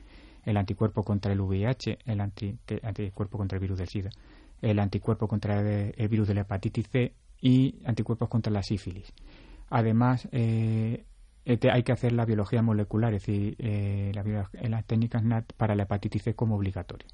el 0.44 0.57
anticuerpo 0.57 1.02
contra 1.02 1.33
el 1.33 1.40
VIH, 1.40 1.98
el 2.07 2.20
anticuerpo 2.20 3.37
contra 3.37 3.57
el 3.57 3.61
virus 3.61 3.79
del 3.79 3.88
SIDA, 3.88 4.11
el 4.62 4.79
anticuerpo 4.79 5.26
contra 5.26 5.61
el 5.61 6.09
virus 6.09 6.29
de 6.29 6.35
la 6.35 6.42
hepatitis 6.42 6.88
C 6.88 7.12
y 7.40 7.74
anticuerpos 7.85 8.29
contra 8.29 8.52
la 8.52 8.62
sífilis. 8.62 9.12
Además, 9.68 10.29
eh, 10.33 11.05
eh, 11.44 11.59
hay 11.72 11.83
que 11.83 11.92
hacer 11.92 12.12
la 12.12 12.24
biología 12.24 12.62
molecular, 12.62 13.14
es 13.14 13.22
decir, 13.22 13.57
eh, 13.59 14.12
las 14.68 14.87
técnicas 14.87 15.24
NAT 15.24 15.52
para 15.57 15.74
la 15.74 15.85
hepatitis 15.85 16.22
C 16.22 16.35
como 16.35 16.57
obligatoria. 16.57 17.09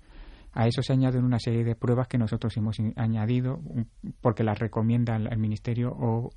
A 0.53 0.67
eso 0.67 0.83
se 0.83 0.93
añaden 0.93 1.25
una 1.25 1.39
serie 1.39 1.65
de 1.65 1.75
pruebas 1.75 2.09
que 2.09 2.19
nosotros 2.19 2.55
hemos 2.59 2.77
añadido 2.97 3.61
porque 4.21 4.45
las 4.45 4.59
recomienda 4.59 5.17
el, 5.17 5.39
Ministerio 5.39 5.91
o, 5.91 6.31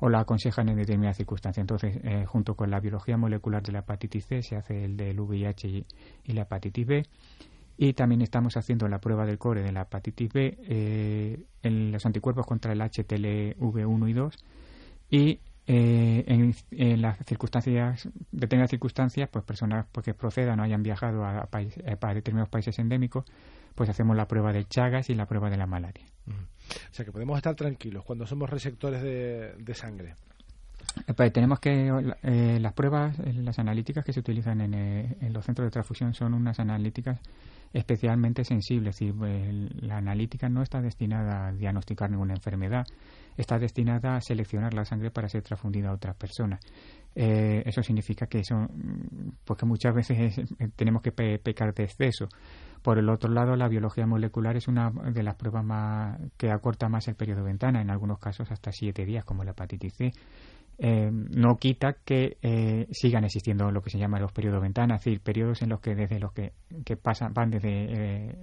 o, 0.00 0.08
la 0.08 0.18
aconsejan 0.18 0.68
en 0.68 0.76
determinadas 0.76 1.16
circunstancias. 1.16 1.62
Entonces, 1.62 1.96
junto 2.26 2.56
con 2.56 2.72
la 2.72 2.80
biología 2.80 3.16
molecular 3.16 3.62
de 3.62 3.70
la 3.70 3.78
hepatitis 3.80 4.26
C, 4.26 4.42
se 4.42 4.56
hace 4.56 4.84
el 4.84 4.96
del 4.96 5.20
VIH 5.20 5.68
y, 6.24 6.32
la 6.32 6.42
hepatitis 6.42 6.86
B. 6.88 7.02
Y 7.76 7.92
también 7.92 8.20
estamos 8.22 8.56
haciendo 8.56 8.88
la 8.88 8.98
prueba 8.98 9.24
del 9.24 9.38
core 9.38 9.62
de 9.62 9.70
la 9.70 9.82
hepatitis 9.82 10.32
B, 10.32 11.46
en 11.62 11.92
los 11.92 12.04
anticuerpos 12.04 12.46
contra 12.46 12.72
el 12.72 12.80
HTLV1 12.80 14.10
y 14.10 14.12
2 14.12 14.36
y 15.10 15.40
eh, 15.68 16.24
en, 16.70 17.02
las 17.02 17.18
circunstancias, 17.26 18.08
determinadas 18.30 18.70
circunstancias, 18.70 19.28
pues 19.30 19.44
personas 19.44 19.86
pues, 19.90 20.04
que 20.04 20.14
procedan 20.14 20.60
o 20.60 20.62
hayan 20.62 20.82
viajado 20.82 21.24
a, 21.24 21.48
determinados 22.14 22.48
países 22.48 22.78
endémicos, 22.78 23.24
pues 23.74 23.90
hacemos 23.90 24.16
la 24.16 24.28
prueba 24.28 24.52
del 24.52 24.68
Chagas 24.68 25.10
y 25.10 25.14
la 25.14 25.26
prueba 25.26 25.50
de 25.50 25.56
la 25.56 25.66
malaria. 25.66 26.04
O 26.28 26.94
sea 26.94 27.04
que 27.04 27.12
podemos 27.12 27.36
estar 27.36 27.54
tranquilos 27.56 28.04
cuando 28.04 28.26
somos 28.26 28.48
receptores 28.48 29.02
de, 29.02 29.74
sangre. 29.74 30.14
Eh, 31.06 31.14
pues 31.14 31.32
tenemos 31.32 31.58
que 31.58 32.14
eh, 32.22 32.58
las 32.60 32.72
pruebas, 32.72 33.18
las 33.18 33.58
analíticas 33.58 34.04
que 34.04 34.12
se 34.12 34.20
utilizan 34.20 34.60
en, 34.60 34.74
en, 34.74 35.32
los 35.32 35.44
centros 35.44 35.66
de 35.66 35.70
transfusión 35.72 36.14
son 36.14 36.32
unas 36.32 36.60
analíticas 36.60 37.18
especialmente 37.72 38.44
sensibles. 38.44 39.00
Y 39.02 39.12
la 39.80 39.98
analítica 39.98 40.48
no 40.48 40.62
está 40.62 40.80
destinada 40.80 41.48
a 41.48 41.52
diagnosticar 41.52 42.10
ninguna 42.10 42.34
enfermedad, 42.34 42.86
está 43.36 43.58
destinada 43.58 44.16
a 44.16 44.20
seleccionar 44.20 44.74
la 44.74 44.84
sangre 44.84 45.10
para 45.10 45.28
ser 45.28 45.42
transfundida 45.42 45.90
a 45.90 45.92
otras 45.92 46.16
personas. 46.16 46.60
Eh, 47.14 47.62
eso 47.64 47.82
significa 47.82 48.26
que 48.26 48.40
eso, 48.40 48.68
porque 49.44 49.64
muchas 49.64 49.94
veces 49.94 50.38
eh, 50.38 50.68
tenemos 50.76 51.02
que 51.02 51.12
pecar 51.12 51.72
de 51.74 51.84
exceso. 51.84 52.28
Por 52.82 52.98
el 52.98 53.08
otro 53.08 53.32
lado, 53.32 53.56
la 53.56 53.68
biología 53.68 54.06
molecular 54.06 54.56
es 54.56 54.68
una 54.68 54.90
de 54.90 55.22
las 55.22 55.34
pruebas 55.34 55.64
más 55.64 56.20
que 56.36 56.50
acorta 56.50 56.88
más 56.88 57.08
el 57.08 57.16
periodo 57.16 57.40
de 57.40 57.46
ventana, 57.46 57.80
en 57.80 57.90
algunos 57.90 58.18
casos 58.18 58.50
hasta 58.52 58.70
siete 58.70 59.04
días, 59.04 59.24
como 59.24 59.44
la 59.44 59.52
hepatitis 59.52 59.94
C. 59.94 60.12
Eh, 60.78 61.10
no 61.10 61.56
quita 61.56 61.96
que 62.04 62.36
sigan 62.90 63.24
existiendo 63.24 63.70
lo 63.70 63.80
que 63.80 63.90
se 63.90 63.98
llama 63.98 64.20
los 64.20 64.32
periodos 64.32 64.60
ventana, 64.60 64.96
es 64.96 65.04
decir, 65.04 65.20
periodos 65.20 65.62
en 65.62 65.70
los 65.70 65.80
que 65.80 65.94
desde 65.94 66.18
los 66.18 66.32
que, 66.32 66.52
que 66.84 66.96
pasan 66.96 67.32
van 67.32 67.50
desde 67.50 68.36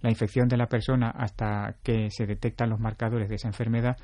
la 0.00 0.10
infección 0.10 0.48
de 0.48 0.56
la 0.56 0.66
persona 0.66 1.10
hasta 1.10 1.76
que 1.82 2.10
se 2.10 2.26
detectan 2.26 2.70
los 2.70 2.80
marcadores 2.80 3.28
de 3.28 3.36
esa 3.36 3.48
enfermedad 3.48 3.96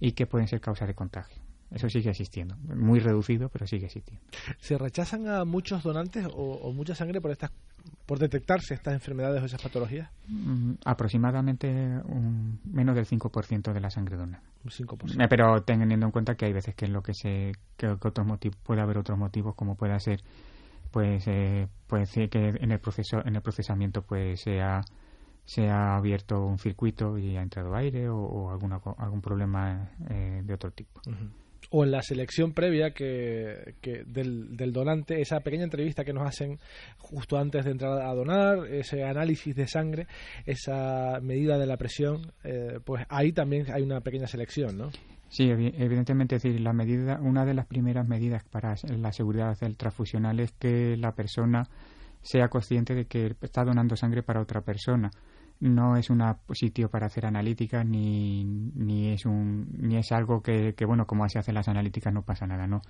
y 0.00 0.12
que 0.12 0.26
pueden 0.26 0.48
ser 0.48 0.60
causa 0.60 0.86
de 0.86 0.94
contagio. 0.94 1.41
Eso 1.74 1.88
sigue 1.88 2.10
existiendo, 2.10 2.56
muy 2.56 3.00
reducido, 3.00 3.48
pero 3.48 3.66
sigue 3.66 3.86
existiendo. 3.86 4.22
¿Se 4.58 4.76
rechazan 4.76 5.26
a 5.28 5.44
muchos 5.44 5.82
donantes 5.82 6.26
o, 6.34 6.72
mucha 6.72 6.94
sangre 6.94 7.20
por 7.20 7.30
estas 7.30 7.50
por 8.06 8.18
detectarse 8.18 8.74
estas 8.74 8.94
enfermedades 8.94 9.42
o 9.42 9.46
esas 9.46 9.60
patologías? 9.60 10.10
Mm, 10.28 10.74
aproximadamente 10.84 11.68
un, 11.68 12.60
menos 12.64 12.94
del 12.94 13.06
5% 13.06 13.72
de 13.72 13.80
la 13.80 13.90
sangre 13.90 14.16
donada. 14.16 14.42
Un 14.64 14.70
5%. 14.70 15.24
Eh, 15.24 15.26
pero 15.28 15.62
teniendo 15.62 16.06
en 16.06 16.12
cuenta 16.12 16.34
que 16.34 16.44
hay 16.44 16.52
veces 16.52 16.74
que 16.74 16.86
lo 16.86 17.02
que 17.02 17.14
se 17.14 17.52
que, 17.76 17.88
otros 17.88 18.26
motivos 18.26 18.56
puede 18.62 18.82
haber 18.82 18.98
otros 18.98 19.18
motivos 19.18 19.54
como 19.54 19.76
pueda 19.76 19.98
ser 19.98 20.20
pues 20.90 21.26
eh, 21.26 21.68
puede 21.86 22.06
ser 22.06 22.28
que 22.28 22.48
en 22.48 22.70
el 22.70 22.78
proceso 22.78 23.24
en 23.24 23.34
el 23.34 23.42
procesamiento 23.42 24.02
pues 24.02 24.40
sea 24.42 24.82
se 25.44 25.68
ha 25.68 25.96
abierto 25.96 26.44
un 26.44 26.58
circuito 26.58 27.18
y 27.18 27.36
ha 27.36 27.42
entrado 27.42 27.74
aire 27.74 28.08
o, 28.08 28.50
alguna, 28.50 28.80
algún 28.98 29.20
problema 29.20 29.90
eh, 30.08 30.42
de 30.44 30.54
otro 30.54 30.70
tipo. 30.70 31.00
O 31.70 31.84
en 31.84 31.90
la 31.90 32.02
selección 32.02 32.52
previa 32.52 32.90
que, 32.90 33.74
del, 34.06 34.56
del, 34.56 34.72
donante, 34.72 35.20
esa 35.20 35.40
pequeña 35.40 35.64
entrevista 35.64 36.04
que 36.04 36.12
nos 36.12 36.26
hacen 36.26 36.58
justo 36.98 37.38
antes 37.38 37.64
de 37.64 37.70
entrar 37.70 38.02
a 38.02 38.14
donar, 38.14 38.66
ese 38.66 39.04
análisis 39.04 39.54
de 39.54 39.66
sangre, 39.66 40.06
esa 40.44 41.18
medida 41.22 41.58
de 41.58 41.66
la 41.66 41.76
presión, 41.76 42.32
eh, 42.44 42.78
pues 42.84 43.04
ahí 43.08 43.32
también 43.32 43.66
hay 43.72 43.82
una 43.82 44.00
pequeña 44.00 44.26
selección, 44.26 44.76
¿no? 44.76 44.90
Sí, 45.28 45.48
evidentemente, 45.48 46.34
decir, 46.34 46.60
la 46.60 46.74
medida, 46.74 47.18
una 47.22 47.46
de 47.46 47.54
las 47.54 47.64
primeras 47.64 48.06
medidas 48.06 48.44
para 48.44 48.74
la 48.98 49.12
seguridad 49.12 49.58
del 49.58 49.78
transfusional 49.78 50.40
es 50.40 50.52
que 50.52 50.94
la 50.98 51.12
persona 51.12 51.66
sea 52.20 52.48
consciente 52.48 52.94
de 52.94 53.06
que 53.06 53.34
está 53.40 53.64
donando 53.64 53.96
sangre 53.96 54.22
para 54.22 54.42
otra 54.42 54.60
persona 54.60 55.10
no 55.62 55.96
es 55.96 56.10
un 56.10 56.20
sitio 56.54 56.90
para 56.90 57.06
hacer 57.06 57.24
analíticas 57.24 57.86
ni, 57.86 58.44
ni 58.44 59.12
es 59.12 59.24
un 59.24 59.68
ni 59.78 59.96
es 59.96 60.10
algo 60.10 60.42
que, 60.42 60.74
que, 60.74 60.84
bueno 60.84 61.06
como 61.06 61.28
se 61.28 61.38
hacen 61.38 61.54
las 61.54 61.68
analíticas 61.68 62.12
no 62.12 62.22
pasa 62.22 62.46
nada 62.46 62.66
no 62.66 62.82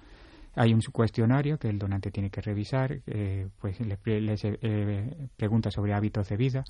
hay 0.55 0.73
un 0.73 0.81
cuestionario 0.81 1.59
que 1.59 1.69
el 1.69 1.79
donante 1.79 2.11
tiene 2.11 2.31
que 2.31 2.41
revisar 2.41 3.01
eh, 3.07 3.49
pues 3.61 3.79
les, 3.81 3.99
eh, 4.45 5.29
pregunta 5.37 5.71
sobre 5.71 5.93
hábitos 5.93 6.31
de 6.31 6.37
vida 6.39 6.65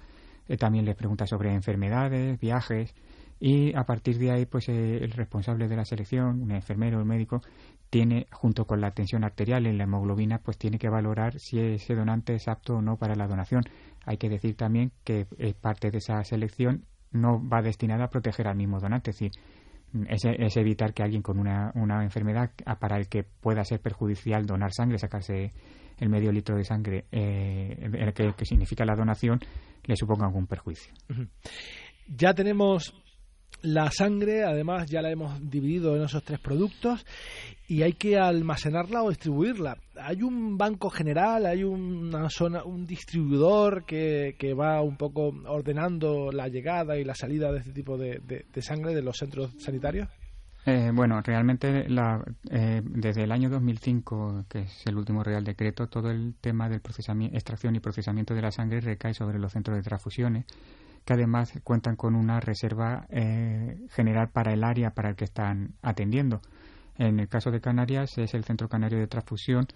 eh, 0.49 0.57
también 0.57 0.85
les 0.85 0.97
pregunta 0.97 1.25
sobre 1.25 1.55
enfermedades 1.55 2.39
viajes 2.41 2.93
y 3.39 3.73
a 3.77 3.85
partir 3.85 4.19
de 4.19 4.33
ahí 4.33 4.47
pues 4.47 4.69
el 4.69 5.11
responsable 5.13 5.69
de 5.69 5.77
la 5.77 5.85
selección 5.85 6.43
un 6.43 6.51
enfermero 6.51 7.01
o 7.01 7.05
médico 7.05 7.43
tiene 7.91 8.27
junto 8.33 8.65
con 8.65 8.81
la 8.81 8.91
tensión 8.93 9.23
arterial 9.23 9.67
y 9.67 9.73
la 9.77 9.85
hemoglobina 9.85 10.39
pues 10.39 10.59
tiene 10.59 10.79
que 10.79 10.89
valorar 10.89 11.39
si 11.39 11.61
ese 11.61 11.95
donante 11.95 12.35
es 12.35 12.49
apto 12.49 12.77
o 12.77 12.83
no 12.83 12.97
para 12.97 13.15
la 13.15 13.29
donación 13.29 13.63
hay 14.05 14.17
que 14.17 14.29
decir 14.29 14.57
también 14.57 14.93
que 15.05 15.27
eh, 15.39 15.55
parte 15.55 15.91
de 15.91 15.99
esa 15.99 16.23
selección 16.25 16.85
no 17.13 17.47
va 17.47 17.63
destinada 17.63 18.05
a 18.05 18.11
proteger 18.11 18.49
al 18.49 18.57
mismo 18.57 18.81
donante, 18.81 19.11
es 19.11 19.19
decir, 19.19 19.33
es, 20.09 20.57
evitar 20.57 20.95
que 20.95 21.03
alguien 21.03 21.23
con 21.23 21.39
una, 21.39 21.71
una, 21.75 22.03
enfermedad 22.03 22.51
para 22.81 22.97
el 22.97 23.09
que 23.09 23.25
pueda 23.25 23.63
ser 23.65 23.81
perjudicial 23.81 24.47
donar 24.47 24.73
sangre, 24.73 24.99
sacarse 24.99 25.53
el 25.99 26.09
medio 26.09 26.33
litro 26.33 26.57
de 26.57 26.65
sangre, 26.65 27.05
eh, 27.13 28.13
que, 28.15 28.33
que, 28.33 28.45
significa 28.47 28.87
la 28.87 28.97
donación, 28.97 29.39
le 29.85 29.97
suponga 29.97 30.27
algún 30.27 30.47
perjuicio. 30.47 30.95
Ya 32.09 32.35
tenemos 32.35 32.95
la 33.63 33.91
sangre, 33.91 34.45
además, 34.45 34.91
ya 34.91 35.03
la 35.03 35.11
hemos 35.11 35.49
dividido 35.49 35.97
en 35.97 36.03
esos 36.03 36.23
tres 36.23 36.41
productos 36.41 37.07
y 37.69 37.83
hay 37.83 37.95
que 37.95 38.19
almacenarla 38.19 39.03
o 39.03 39.09
distribuirla. 39.09 39.79
Hay 40.01 40.23
un 40.23 40.59
banco 40.59 40.91
general, 40.91 41.47
hay 41.47 41.65
una 41.65 42.29
zona, 42.29 42.65
un 42.65 42.87
distribuidor 42.87 43.85
que, 43.85 44.35
que 44.39 44.53
va 44.53 44.83
un 44.83 44.97
poco 44.97 45.33
ordenando 45.47 46.31
la 46.33 46.49
llegada 46.49 46.99
y 46.99 47.05
la 47.05 47.15
salida 47.15 47.53
de 47.53 47.59
este 47.59 47.73
tipo 47.73 47.97
de, 47.97 48.21
sangre 48.61 48.95
de 48.95 49.03
los 49.03 49.17
centros 49.17 49.53
sanitarios. 49.59 50.09
Eh, 50.65 50.91
bueno, 50.95 51.21
realmente 51.23 51.89
la, 51.89 52.25
eh, 52.51 52.83
desde 52.85 53.25
el 53.25 53.33
año 53.33 53.51
2005, 53.51 54.45
que 54.49 54.61
es 54.61 54.87
el 54.87 54.97
último 54.97 55.25
Real 55.25 55.43
Decreto, 55.43 55.89
todo 55.89 56.11
el 56.11 56.35
tema 56.41 56.69
del 56.69 56.81
extracción 57.33 57.75
y 57.75 57.81
procesamiento 57.81 58.35
de 58.35 58.43
la 58.43 58.53
sangre 58.53 58.81
recae 58.81 59.15
sobre 59.15 59.41
los 59.41 59.53
centros 59.53 59.77
de 59.77 59.83
transfusiones 59.83 60.45
que 61.05 61.15
además 61.15 61.53
cuentan 61.65 61.97
con 61.97 62.15
una 62.15 62.41
reserva 62.41 63.07
eh, 63.11 63.79
general 63.91 64.31
para 64.31 64.53
el 64.53 64.65
área 64.65 64.91
para 64.91 65.11
el 65.11 65.17
que 65.17 65.25
están 65.25 65.75
atendiendo. 65.83 66.41
En 66.97 67.19
el 67.19 67.29
caso 67.29 67.51
de 67.51 67.61
Canarias 67.61 68.19
es 68.19 68.35
el 68.35 68.45
Centro 68.45 68.69
Canario 68.69 68.99
de 68.99 69.07
Transfusión 69.07 69.67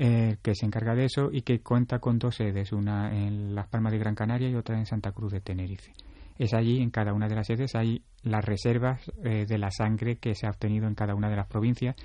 eh, 0.00 0.36
que 0.42 0.54
se 0.54 0.66
encarga 0.66 0.94
de 0.94 1.06
eso 1.06 1.30
y 1.32 1.42
que 1.42 1.60
cuenta 1.60 1.98
con 1.98 2.18
dos 2.18 2.36
sedes, 2.36 2.72
una 2.72 3.10
en 3.10 3.54
Las 3.54 3.66
Palmas 3.66 3.92
de 3.92 3.98
Gran 3.98 4.14
Canaria 4.14 4.48
y 4.48 4.54
otra 4.54 4.78
en 4.78 4.86
Santa 4.86 5.10
Cruz 5.12 5.32
de 5.32 5.40
Tenerife. 5.40 5.92
es 6.38 6.54
allí, 6.54 6.80
en 6.80 6.90
cada 6.90 7.12
una 7.12 7.26
de 7.26 7.34
las 7.34 7.48
sedes, 7.48 7.74
hay 7.74 8.02
las 8.22 8.44
reservas 8.44 9.10
eh, 9.24 9.44
de 9.46 9.58
la 9.58 9.70
sangre 9.72 10.18
que 10.18 10.34
se 10.34 10.46
ha 10.46 10.50
obtenido 10.50 10.86
en 10.86 10.94
cada 10.94 11.16
una 11.16 11.28
de 11.28 11.36
las 11.36 11.48
provincias 11.48 11.96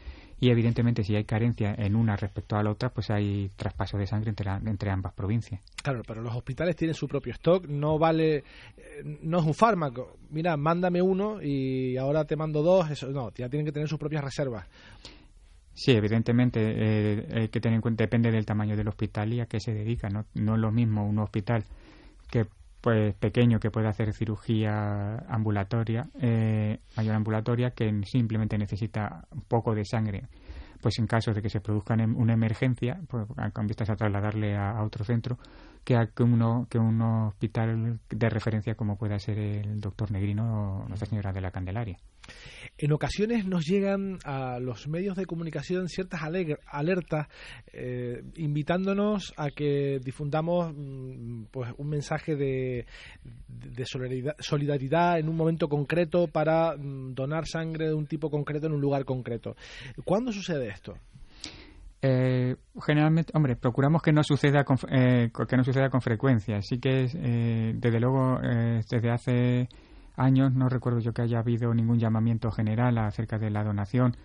y 0.43 0.49
evidentemente 0.49 1.05
si 1.05 1.15
hay 1.15 1.23
carencia 1.23 1.73
en 1.77 1.95
una 1.95 2.17
respecto 2.17 2.57
a 2.57 2.63
la 2.63 2.71
otra, 2.71 2.89
pues 2.89 3.09
hay 3.09 3.49
traspaso 3.55 3.97
de 3.97 4.05
sangre 4.05 4.29
entre, 4.29 4.51
entre 4.51 4.91
ambas 4.91 5.13
provincias. 5.13 5.61
Claro, 5.81 6.01
pero 6.05 6.21
los 6.21 6.35
hospitales 6.35 6.75
tienen 6.75 6.95
su 6.95 7.07
propio 7.07 7.31
stock, 7.31 7.65
no 7.69 7.97
vale, 7.97 8.43
eh, 8.75 9.19
no 9.21 9.39
es 9.39 9.45
un 9.45 9.53
fármaco. 9.53 10.17
Mira, 10.31 10.57
mándame 10.57 11.01
uno 11.01 11.41
y 11.41 11.95
ahora 11.95 12.25
te 12.25 12.35
mando 12.35 12.61
dos, 12.61 12.91
eso 12.91 13.07
no, 13.07 13.31
ya 13.33 13.47
tienen 13.47 13.65
que 13.65 13.71
tener 13.71 13.87
sus 13.87 13.97
propias 13.97 14.21
reservas. 14.21 14.67
Sí, 15.73 15.93
evidentemente 15.93 16.59
eh, 16.61 17.27
hay 17.33 17.47
que 17.47 17.61
tener 17.61 17.77
en 17.77 17.81
cuenta, 17.81 18.03
depende 18.03 18.29
del 18.29 18.45
tamaño 18.45 18.75
del 18.75 18.89
hospital 18.89 19.31
y 19.31 19.39
a 19.39 19.45
qué 19.45 19.61
se 19.61 19.73
dedica. 19.73 20.09
No, 20.09 20.25
no 20.33 20.55
es 20.55 20.59
lo 20.59 20.73
mismo 20.73 21.07
un 21.07 21.19
hospital 21.19 21.63
que 22.29 22.47
pues 22.83 23.15
pequeño 23.15 23.61
que 23.61 23.71
puede 23.71 23.87
hacer 23.87 24.11
cirugía 24.11 25.15
ambulatoria, 25.29 26.05
eh, 26.19 26.79
mayor 26.97 27.15
ambulatoria, 27.15 27.71
que 27.71 27.89
simplemente 28.03 28.57
necesita 28.57 29.25
un 29.31 29.43
poco 29.43 29.73
de 29.73 29.85
sangre, 29.85 30.23
pues 30.81 30.99
en 30.99 31.07
caso 31.07 31.33
de 31.33 31.41
que 31.41 31.49
se 31.49 31.61
produzca 31.61 31.93
una 31.93 32.33
emergencia, 32.33 32.99
pues, 33.07 33.25
con 33.53 33.67
vistas 33.67 33.89
a 33.89 33.95
trasladarle 33.95 34.57
a, 34.57 34.83
otro 34.83 35.05
centro, 35.05 35.37
que 35.85 35.95
a 35.95 36.07
que, 36.07 36.23
uno, 36.23 36.67
que 36.69 36.77
un 36.77 37.01
hospital 37.01 38.01
de 38.09 38.29
referencia 38.29 38.75
como 38.75 38.97
pueda 38.97 39.17
ser 39.17 39.39
el 39.39 39.79
doctor 39.79 40.11
Negrino 40.11 40.81
o 40.81 40.87
Nuestra 40.89 41.07
Señora 41.07 41.31
de 41.31 41.39
la 41.39 41.51
Candelaria. 41.51 41.97
En 42.77 42.91
ocasiones 42.91 43.45
nos 43.45 43.65
llegan 43.65 44.17
a 44.25 44.59
los 44.59 44.87
medios 44.87 45.15
de 45.15 45.27
comunicación 45.27 45.89
ciertas 45.89 46.21
alertas 46.23 47.27
eh, 47.71 48.23
invitándonos 48.35 49.31
a 49.37 49.51
que 49.51 49.99
difundamos 50.03 50.73
mm, 50.75 51.43
pues 51.51 51.71
un 51.77 51.87
mensaje 51.87 52.35
de, 52.35 52.85
solidaridad, 54.39 55.19
en 55.19 55.29
un 55.29 55.35
momento 55.35 55.69
concreto 55.69 56.27
para 56.27 56.75
mm, 56.75 57.13
donar 57.13 57.45
sangre 57.45 57.87
de 57.87 57.93
un 57.93 58.07
tipo 58.07 58.31
concreto 58.31 58.65
en 58.65 58.73
un 58.73 58.81
lugar 58.81 59.05
concreto. 59.05 59.55
¿Cuándo 60.03 60.31
sucede 60.31 60.69
esto? 60.69 60.95
Eh, 62.01 62.55
generalmente, 62.85 63.31
hombre, 63.35 63.55
procuramos 63.55 64.01
que 64.01 64.11
no 64.11 64.23
suceda 64.23 64.63
con, 64.63 64.77
eh, 64.89 65.29
que 65.47 65.57
no 65.57 65.63
suceda 65.63 65.89
con 65.89 66.01
frecuencia. 66.01 66.57
Así 66.57 66.79
que, 66.79 67.07
desde 67.75 67.99
luego, 67.99 68.39
desde 68.41 69.09
hace 69.11 69.69
años 70.15 70.53
no 70.53 70.69
recuerdo 70.69 70.99
yo 70.99 71.13
que 71.13 71.21
haya 71.21 71.39
habido 71.39 71.73
ningún 71.73 71.99
llamamiento 71.99 72.51
general 72.51 72.97
acerca 72.97 73.37
de 73.37 73.49
la 73.49 73.63
donación. 73.63 74.15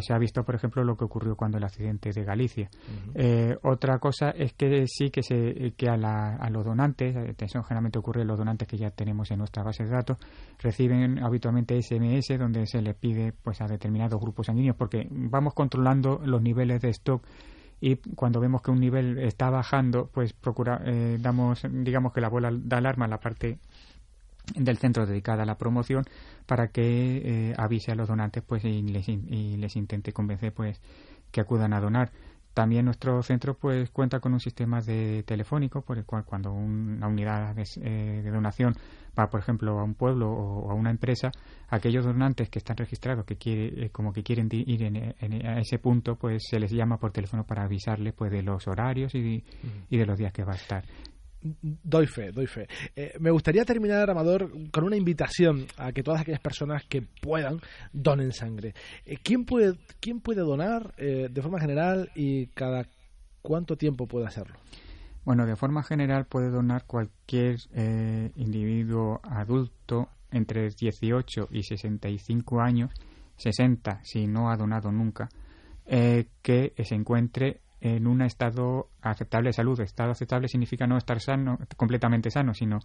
se 0.00 0.12
ha 0.12 0.18
visto, 0.18 0.44
por 0.44 0.54
ejemplo, 0.54 0.84
lo 0.84 0.96
que 0.96 1.04
ocurrió 1.04 1.36
cuando 1.36 1.58
el 1.58 1.64
accidente 1.64 2.10
de 2.12 2.22
Galicia. 2.24 2.68
Eh, 3.14 3.56
otra 3.62 3.98
cosa 3.98 4.30
es 4.30 4.52
que 4.52 4.86
sí 4.86 5.10
que, 5.10 5.22
se, 5.22 5.72
que 5.76 5.88
a, 5.88 5.94
a 6.36 6.50
los 6.50 6.64
donantes, 6.64 7.16
eh, 7.16 7.34
eso 7.38 7.62
generalmente 7.62 7.98
ocurre 7.98 8.22
a 8.22 8.24
los 8.24 8.38
donantes 8.38 8.68
que 8.68 8.76
ya 8.76 8.90
tenemos 8.90 9.30
en 9.30 9.38
nuestra 9.38 9.62
base 9.62 9.84
de 9.84 9.90
datos, 9.90 10.18
reciben 10.58 11.22
habitualmente 11.22 11.80
SMS 11.80 12.38
donde 12.38 12.66
se 12.66 12.82
les 12.82 12.94
pide 12.94 13.32
pues 13.32 13.60
a 13.60 13.66
determinados 13.66 14.20
grupos 14.20 14.46
sanguíneos 14.46 14.76
porque 14.76 15.06
vamos 15.10 15.54
controlando 15.54 16.20
los 16.24 16.42
niveles 16.42 16.80
de 16.82 16.90
stock 16.90 17.22
y 17.80 17.96
cuando 17.96 18.40
vemos 18.40 18.60
que 18.60 18.70
un 18.70 18.80
nivel 18.80 19.18
está 19.18 19.48
bajando, 19.48 20.10
pues 20.12 20.34
procura, 20.34 20.82
eh, 20.84 21.16
damos, 21.18 21.62
digamos 21.70 22.12
que 22.12 22.20
la 22.20 22.28
bola 22.28 22.50
de 22.52 22.76
alarma 22.76 23.06
en 23.06 23.10
la 23.10 23.18
parte 23.18 23.58
del 24.54 24.78
centro 24.78 25.06
dedicada 25.06 25.42
a 25.42 25.46
la 25.46 25.56
promoción 25.56 26.04
para 26.46 26.68
que 26.68 26.80
eh, 27.50 27.54
avise 27.56 27.92
a 27.92 27.94
los 27.94 28.08
donantes 28.08 28.42
pues 28.42 28.64
y 28.64 28.82
les, 28.82 29.08
y 29.08 29.56
les 29.56 29.76
intente 29.76 30.12
convencer 30.12 30.52
pues 30.52 30.80
que 31.30 31.40
acudan 31.40 31.72
a 31.72 31.80
donar. 31.80 32.10
También 32.52 32.84
nuestro 32.84 33.22
centro 33.22 33.54
pues 33.54 33.90
cuenta 33.90 34.18
con 34.18 34.32
un 34.32 34.40
sistema 34.40 34.80
de 34.80 35.22
telefónico 35.22 35.82
por 35.82 35.98
el 35.98 36.04
cual 36.04 36.24
cuando 36.24 36.52
una 36.52 37.06
unidad 37.06 37.54
de, 37.54 37.64
eh, 37.80 38.28
donación 38.28 38.74
va 39.16 39.30
por 39.30 39.40
ejemplo 39.40 39.78
a 39.78 39.84
un 39.84 39.94
pueblo 39.94 40.28
o, 40.30 40.70
a 40.70 40.74
una 40.74 40.90
empresa 40.90 41.30
aquellos 41.68 42.04
donantes 42.04 42.48
que 42.50 42.58
están 42.58 42.76
registrados 42.76 43.24
que 43.24 43.36
quiere 43.36 43.86
eh, 43.86 43.90
como 43.90 44.12
que 44.12 44.24
quieren 44.24 44.48
ir 44.50 44.82
en, 44.82 45.46
a 45.46 45.60
ese 45.60 45.78
punto 45.78 46.16
pues 46.16 46.42
se 46.50 46.58
les 46.58 46.72
llama 46.72 46.98
por 46.98 47.12
teléfono 47.12 47.44
para 47.44 47.62
avisarles 47.62 48.14
pues 48.14 48.32
de 48.32 48.42
los 48.42 48.66
horarios 48.66 49.14
y, 49.14 49.44
y 49.88 49.96
de 49.96 50.06
los 50.06 50.18
días 50.18 50.32
que 50.32 50.42
va 50.42 50.52
a 50.52 50.56
estar 50.56 50.84
Doy 51.42 52.06
fe, 52.06 52.32
doy 52.32 52.46
fe. 52.46 52.68
Eh, 52.94 53.14
me 53.18 53.30
gustaría 53.30 53.64
terminar, 53.64 54.10
Amador, 54.10 54.50
con 54.70 54.84
una 54.84 54.96
invitación 54.96 55.66
a 55.78 55.90
que 55.92 56.02
todas 56.02 56.20
aquellas 56.20 56.40
personas 56.40 56.84
que 56.86 57.02
puedan 57.02 57.60
donen 57.92 58.32
sangre. 58.32 58.74
Eh, 59.06 59.16
¿quién, 59.22 59.46
puede, 59.46 59.78
¿Quién 60.00 60.20
puede 60.20 60.42
donar 60.42 60.92
eh, 60.98 61.28
de 61.30 61.42
forma 61.42 61.58
general 61.58 62.10
y 62.14 62.48
cada 62.48 62.86
cuánto 63.40 63.76
tiempo 63.76 64.06
puede 64.06 64.26
hacerlo? 64.26 64.56
Bueno, 65.24 65.46
de 65.46 65.56
forma 65.56 65.82
general 65.82 66.26
puede 66.26 66.50
donar 66.50 66.84
cualquier 66.86 67.58
individuo 68.36 69.20
adulto 69.22 70.08
entre 70.30 70.70
18 70.70 71.48
y 71.50 71.62
65 71.62 72.60
años, 72.60 72.90
60 73.36 74.00
si 74.02 74.26
no 74.26 74.50
ha 74.50 74.56
donado 74.56 74.90
nunca, 74.90 75.28
que 75.86 76.72
se 76.84 76.94
encuentre 76.94 77.60
en 77.80 78.06
un 78.06 78.22
estado 78.22 78.88
aceptable 79.00 79.48
de 79.48 79.52
salud. 79.54 79.80
Estado 79.80 80.12
aceptable 80.12 80.48
significa 80.48 80.86
no 80.86 80.96
estar 80.96 81.20
sano, 81.20 81.58
completamente 81.76 82.30
sano, 82.30 82.54
sino 82.54 82.80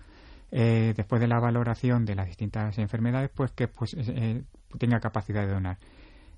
eh, 0.52 0.94
después 0.96 1.22
de 1.22 1.28
la 1.28 1.40
valoración 1.40 2.06
de 2.06 2.16
las 2.16 2.28
distintas 2.28 2.78
enfermedades, 2.78 3.30
pues 3.34 3.52
que 3.52 3.68
pues, 3.68 3.96
eh, 3.98 4.44
tenga 4.78 5.00
capacidad 5.00 5.46
de 5.46 5.54
donar. 5.54 5.78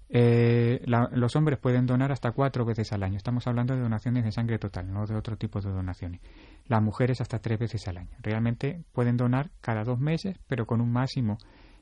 Eh, 0.09 0.81
los 0.85 1.35
hombres 1.35 1.59
pueden 1.59 1.85
donar 1.85 2.13
hasta 2.13 2.31
cuatro 2.31 2.65
veces 2.65 2.93
al 2.93 3.03
año. 3.03 3.17
Estamos 3.17 3.45
hablando 3.45 3.75
de 3.75 3.81
donaciones 3.81 4.23
de 4.23 4.31
sangre 4.31 4.57
total, 4.57 4.91
no 4.91 5.05
de 5.05 5.15
otro 5.15 5.35
tipo 5.37 5.59
de 5.59 5.69
donaciones. 5.69 6.21
Las 6.67 6.81
mujeres 6.81 7.19
hasta 7.19 7.39
tres 7.39 7.59
veces 7.59 7.87
al 7.87 7.97
año. 7.97 8.15
Realmente 8.21 8.83
pueden 8.93 9.17
donar 9.17 9.51
cada 9.59 9.83
dos 9.83 9.99
meses, 9.99 10.39
pero 10.47 10.65
con 10.65 10.79
un 10.79 10.91
máximo 10.91 11.37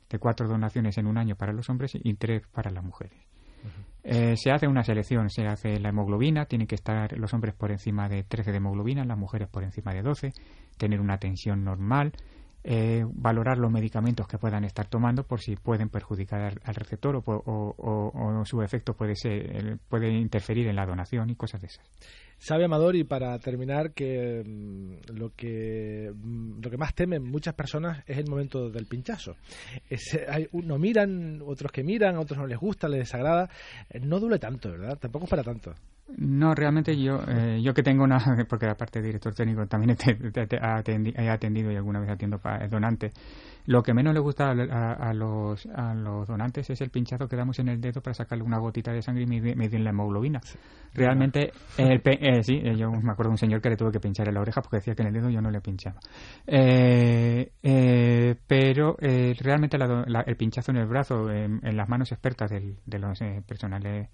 de 0.09 0.19
cuatro 0.19 0.47
donaciones 0.47 0.97
en 0.97 1.07
un 1.07 1.17
año 1.17 1.35
para 1.35 1.53
los 1.53 1.69
hombres 1.69 1.91
y 1.95 2.13
tres 2.15 2.43
para 2.47 2.71
las 2.71 2.83
mujeres. 2.83 3.19
Eh, 4.07 4.37
se 4.37 4.51
hace 4.51 4.67
una 4.67 4.83
selección, 4.83 5.31
se 5.31 5.47
hace 5.47 5.79
la 5.79 5.89
hemoglobina, 5.89 6.45
tienen 6.45 6.67
que 6.67 6.75
estar 6.75 7.17
los 7.17 7.33
hombres 7.33 7.55
por 7.55 7.71
encima 7.71 8.07
de 8.07 8.23
13 8.23 8.51
de 8.51 8.57
hemoglobina, 8.57 9.03
las 9.03 9.17
mujeres 9.17 9.47
por 9.47 9.63
encima 9.63 9.95
de 9.95 10.03
12, 10.03 10.31
tener 10.77 11.01
una 11.01 11.17
tensión 11.17 11.63
normal, 11.63 12.11
eh, 12.67 13.05
valorar 13.13 13.59
los 13.59 13.71
medicamentos 13.71 14.27
que 14.27 14.39
puedan 14.39 14.63
estar 14.63 14.87
tomando 14.87 15.23
por 15.23 15.39
si 15.39 15.55
pueden 15.55 15.89
perjudicar 15.89 16.59
al, 16.63 16.75
receptor 16.75 17.21
o, 17.23 18.43
su 18.45 18.61
efecto 18.63 18.95
puede, 18.95 19.15
ser, 19.15 19.77
puede 19.87 20.09
interferir 20.09 20.67
en 20.67 20.75
la 20.75 20.87
donación 20.87 21.29
y 21.29 21.35
cosas 21.35 21.61
de 21.61 21.67
esas. 21.67 21.85
Sabe 22.39 22.65
Amador 22.65 22.95
y 22.95 23.03
para 23.03 23.37
terminar 23.37 23.93
que 23.93 24.43
mm, 24.43 25.13
lo 25.13 25.29
que 25.35 26.11
mm, 26.11 26.59
lo 26.63 26.69
que 26.71 26.77
más 26.77 26.95
temen 26.95 27.23
muchas 27.23 27.53
personas 27.53 28.03
es 28.07 28.17
el 28.17 28.27
momento 28.27 28.71
del 28.71 28.87
pinchazo. 28.87 29.35
hay 30.27 30.47
uno 30.51 30.79
miran, 30.79 31.43
otros 31.45 31.71
que 31.71 31.83
miran, 31.83 32.17
otros 32.17 32.39
no 32.39 32.47
les 32.47 32.57
gusta, 32.57 32.87
les 32.87 33.01
desagrada. 33.01 33.47
Eh, 33.89 33.99
no 33.99 34.19
duele 34.19 34.39
tanto, 34.39 34.71
¿verdad? 34.71 34.97
Tampoco 34.97 35.25
es 35.25 35.29
para 35.29 35.43
tanto. 35.43 35.75
No, 36.17 36.53
realmente 36.53 36.95
yo, 36.95 37.19
eh, 37.27 37.59
yo 37.63 37.73
que 37.73 37.81
tengo 37.81 38.03
una, 38.03 38.19
porque 38.49 38.67
aparte 38.67 38.99
de 38.99 39.07
director 39.07 39.33
técnico 39.33 39.65
también 39.65 39.97
he 39.97 41.29
atendido 41.29 41.71
y 41.71 41.75
alguna 41.75 41.99
vez 41.99 42.09
atiendo 42.09 42.37
para 42.37 42.67
donantes. 42.67 43.13
Lo 43.67 43.81
que 43.81 43.95
menos 43.95 44.13
le 44.13 44.19
gusta 44.19 44.51
a, 44.51 45.13
los, 45.13 45.65
a 45.65 45.95
los 45.95 46.27
donantes 46.27 46.69
es 46.69 46.81
el 46.81 46.91
pinchazo 46.91 47.27
que 47.27 47.35
damos 47.35 47.57
en 47.57 47.69
el 47.69 47.81
dedo 47.81 47.99
para 47.99 48.13
sacarle 48.13 48.43
una 48.43 48.59
gotita 48.59 48.91
de 48.91 49.01
sangre 49.01 49.23
y 49.23 49.25
medir 49.25 49.79
la 49.79 49.89
hemoglobina. 49.89 50.39
Realmente, 50.93 51.51
el, 51.77 51.99
eh, 52.05 52.43
sí, 52.43 52.61
eh, 52.63 52.75
yo 52.77 52.91
me 52.91 53.11
acuerdo 53.11 53.29
de 53.29 53.33
un 53.33 53.37
señor 53.39 53.61
que 53.61 53.69
le 53.69 53.75
tuve 53.75 53.91
que 53.91 53.99
pinchar 53.99 54.27
en 54.27 54.35
la 54.35 54.41
oreja 54.41 54.61
porque 54.61 54.77
decía 54.77 54.93
que 54.93 55.01
en 55.01 55.07
el 55.07 55.13
dedo 55.15 55.31
yo 55.31 55.41
no 55.41 55.49
le 55.49 55.61
pinchaba. 55.61 55.99
Eh, 56.45 57.49
pero 58.47 58.95
realmente 58.99 59.77
el 59.77 60.37
pinchazo 60.37 60.71
en 60.71 60.77
el 60.77 60.85
brazo, 60.85 61.31
en, 61.31 61.59
las 61.75 61.89
manos 61.89 62.11
expertas 62.11 62.51
de 62.51 62.99
los 62.99 63.19
personales 63.47 64.09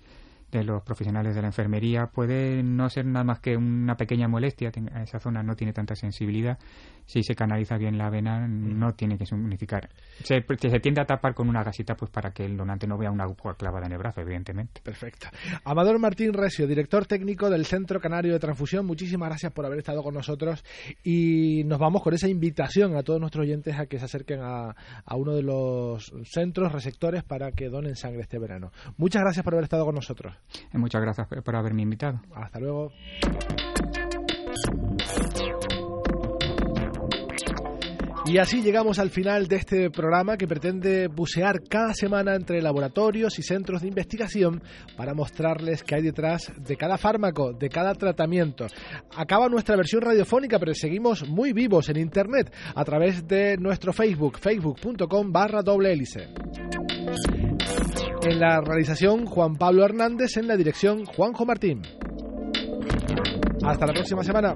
de 0.51 0.63
los 0.63 0.83
profesionales 0.83 1.35
de 1.35 1.41
la 1.41 1.47
enfermería 1.47 2.07
puede 2.07 2.61
no 2.63 2.89
ser 2.89 3.05
nada 3.05 3.23
más 3.23 3.39
que 3.39 3.55
una 3.55 3.95
pequeña 3.95 4.27
molestia, 4.27 4.71
esa 5.01 5.19
zona 5.19 5.43
no 5.43 5.55
tiene 5.55 5.73
tanta 5.73 5.95
sensibilidad, 5.95 6.59
si 7.11 7.23
se 7.23 7.35
canaliza 7.35 7.77
bien 7.77 7.97
la 7.97 8.09
vena 8.09 8.47
no 8.47 8.93
tiene 8.93 9.17
que 9.17 9.25
significar. 9.25 9.89
Se, 10.23 10.45
se 10.57 10.79
tiende 10.79 11.01
a 11.01 11.05
tapar 11.05 11.33
con 11.33 11.49
una 11.49 11.61
gasita 11.61 11.95
pues 11.95 12.09
para 12.09 12.31
que 12.31 12.45
el 12.45 12.55
donante 12.55 12.87
no 12.87 12.97
vea 12.97 13.11
una 13.11 13.25
aguja 13.25 13.53
clavada 13.55 13.85
en 13.85 13.91
el 13.91 13.97
brazo, 13.97 14.21
evidentemente. 14.21 14.79
Perfecto. 14.81 15.27
Amador 15.65 15.99
Martín 15.99 16.31
Resio, 16.31 16.67
director 16.67 17.05
técnico 17.05 17.49
del 17.49 17.65
Centro 17.65 17.99
Canario 17.99 18.31
de 18.31 18.39
Transfusión, 18.39 18.85
muchísimas 18.85 19.27
gracias 19.27 19.51
por 19.51 19.65
haber 19.65 19.79
estado 19.79 20.03
con 20.03 20.13
nosotros 20.13 20.63
y 21.03 21.65
nos 21.65 21.79
vamos 21.79 22.01
con 22.01 22.13
esa 22.13 22.29
invitación 22.29 22.95
a 22.95 23.03
todos 23.03 23.19
nuestros 23.19 23.43
oyentes 23.43 23.77
a 23.77 23.87
que 23.87 23.99
se 23.99 24.05
acerquen 24.05 24.39
a, 24.41 24.73
a 25.03 25.15
uno 25.17 25.33
de 25.33 25.43
los 25.43 26.13
centros 26.23 26.71
receptores 26.71 27.23
para 27.23 27.51
que 27.51 27.67
donen 27.67 27.97
sangre 27.97 28.21
este 28.21 28.39
verano. 28.39 28.71
Muchas 28.95 29.21
gracias 29.21 29.43
por 29.43 29.53
haber 29.53 29.65
estado 29.65 29.83
con 29.83 29.95
nosotros. 29.95 30.33
Muchas 30.71 31.01
gracias 31.01 31.27
por 31.27 31.55
haberme 31.57 31.81
invitado. 31.81 32.21
Hasta 32.33 32.59
luego. 32.61 32.93
Y 38.31 38.37
así 38.37 38.61
llegamos 38.61 38.97
al 38.97 39.09
final 39.09 39.49
de 39.49 39.57
este 39.57 39.89
programa 39.89 40.37
que 40.37 40.47
pretende 40.47 41.09
bucear 41.09 41.63
cada 41.67 41.93
semana 41.93 42.33
entre 42.33 42.61
laboratorios 42.61 43.37
y 43.37 43.43
centros 43.43 43.81
de 43.81 43.89
investigación 43.89 44.63
para 44.95 45.13
mostrarles 45.13 45.83
qué 45.83 45.95
hay 45.95 46.01
detrás 46.01 46.49
de 46.55 46.77
cada 46.77 46.97
fármaco, 46.97 47.51
de 47.51 47.67
cada 47.67 47.93
tratamiento. 47.93 48.67
Acaba 49.17 49.49
nuestra 49.49 49.75
versión 49.75 50.03
radiofónica, 50.03 50.59
pero 50.59 50.73
seguimos 50.73 51.27
muy 51.27 51.51
vivos 51.51 51.89
en 51.89 51.97
Internet 51.97 52.53
a 52.73 52.85
través 52.85 53.27
de 53.27 53.57
nuestro 53.57 53.91
Facebook, 53.91 54.39
facebook.com 54.39 55.29
barra 55.29 55.61
doble 55.61 55.91
hélice. 55.91 56.29
En 58.23 58.39
la 58.39 58.61
realización, 58.61 59.25
Juan 59.25 59.57
Pablo 59.57 59.83
Hernández, 59.83 60.37
en 60.37 60.47
la 60.47 60.55
dirección, 60.55 61.03
Juanjo 61.03 61.45
Martín. 61.45 61.81
Hasta 63.61 63.85
la 63.85 63.91
próxima 63.91 64.23
semana. 64.23 64.55